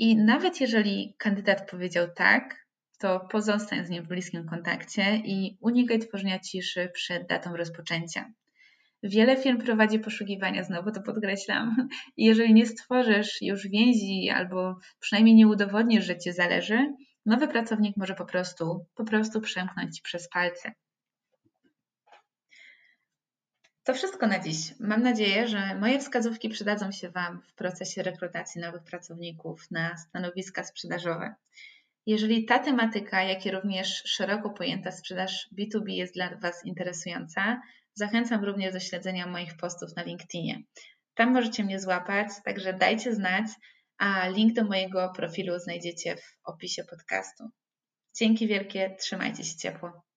I 0.02 0.16
nawet 0.16 0.62
jeżeli 0.62 1.16
kandydat 1.18 1.72
powiedział 1.72 2.08
tak, 2.16 2.66
to 3.00 3.20
pozostań 3.20 3.86
z 3.86 3.90
nim 3.90 4.04
w 4.04 4.08
bliskim 4.08 4.48
kontakcie 4.48 5.16
i 5.16 5.58
unikaj 5.60 6.00
tworzenia 6.00 6.40
ciszy 6.40 6.90
przed 6.94 7.28
datą 7.28 7.58
rozpoczęcia. 7.58 8.32
Wiele 9.04 9.38
firm 9.38 9.62
prowadzi 9.62 10.00
poszukiwania, 10.00 10.64
znowu 10.64 10.92
to 10.92 11.02
podkreślam. 11.02 11.88
I 12.18 12.26
jeżeli 12.26 12.54
nie 12.54 12.66
stworzysz 12.66 13.42
już 13.42 13.68
więzi 13.68 14.30
albo 14.30 14.76
przynajmniej 15.00 15.36
nie 15.36 15.48
udowodnisz, 15.48 16.06
że 16.06 16.18
ci 16.18 16.34
zależy, 16.34 16.94
nowy 17.26 17.48
pracownik 17.48 17.98
może 17.98 18.16
po 18.16 18.26
prostu, 18.26 18.86
po 18.96 19.04
prostu 19.06 19.42
przemknąć 19.42 20.02
przez 20.02 20.30
palce. 20.30 20.72
To 23.84 23.94
wszystko 23.94 24.28
na 24.28 24.39
dziś. 24.39 24.74
Mam 24.80 25.04
nadzieję, 25.04 25.48
że 25.48 25.76
moje 25.76 26.00
wskazówki 26.00 26.50
przydadzą 26.50 26.91
się 26.91 27.10
Wam 27.10 27.41
w 27.41 27.54
procesie 27.54 28.04
rekrutacji 28.04 28.62
nowych 28.62 28.84
pracowników 28.84 29.72
na 29.72 29.98
stanowiska 29.98 30.63
sprzedażowe. 30.63 31.36
Jeżeli 32.06 32.46
ta 32.46 32.60
tematyka, 32.60 33.24
jak 33.24 33.46
i 33.46 33.52
również 33.52 34.04
szeroko 34.06 34.50
pojęta 34.50 34.91
sprzedaż 34.91 35.50
B2B 35.60 35.89
jest 35.89 36.13
dla 36.13 36.36
Was 36.36 36.65
interesująca, 36.65 37.62
zachęcam 37.94 38.44
również 38.44 38.74
do 38.74 38.80
śledzenia 38.80 39.28
moich 39.28 39.58
postów 39.58 39.96
na 39.96 40.04
LinkedInie. 40.04 40.63
Tam 41.13 41.34
możecie 41.34 41.63
mnie 41.63 41.80
złapać, 41.80 42.28
także 42.46 42.74
dajcie 42.74 43.15
znać, 43.15 43.46
a 43.98 44.28
link 44.28 44.54
do 44.54 44.63
mojego 44.63 45.10
profilu 45.15 45.60
znajdziecie 45.60 46.15
w 46.15 46.38
opisie 46.44 46.84
podcastu. 46.84 47.50
Dzięki 48.15 48.48
wielkie, 48.48 48.96
trzymajcie 49.00 49.44
się 49.44 49.58
ciepło. 49.58 50.11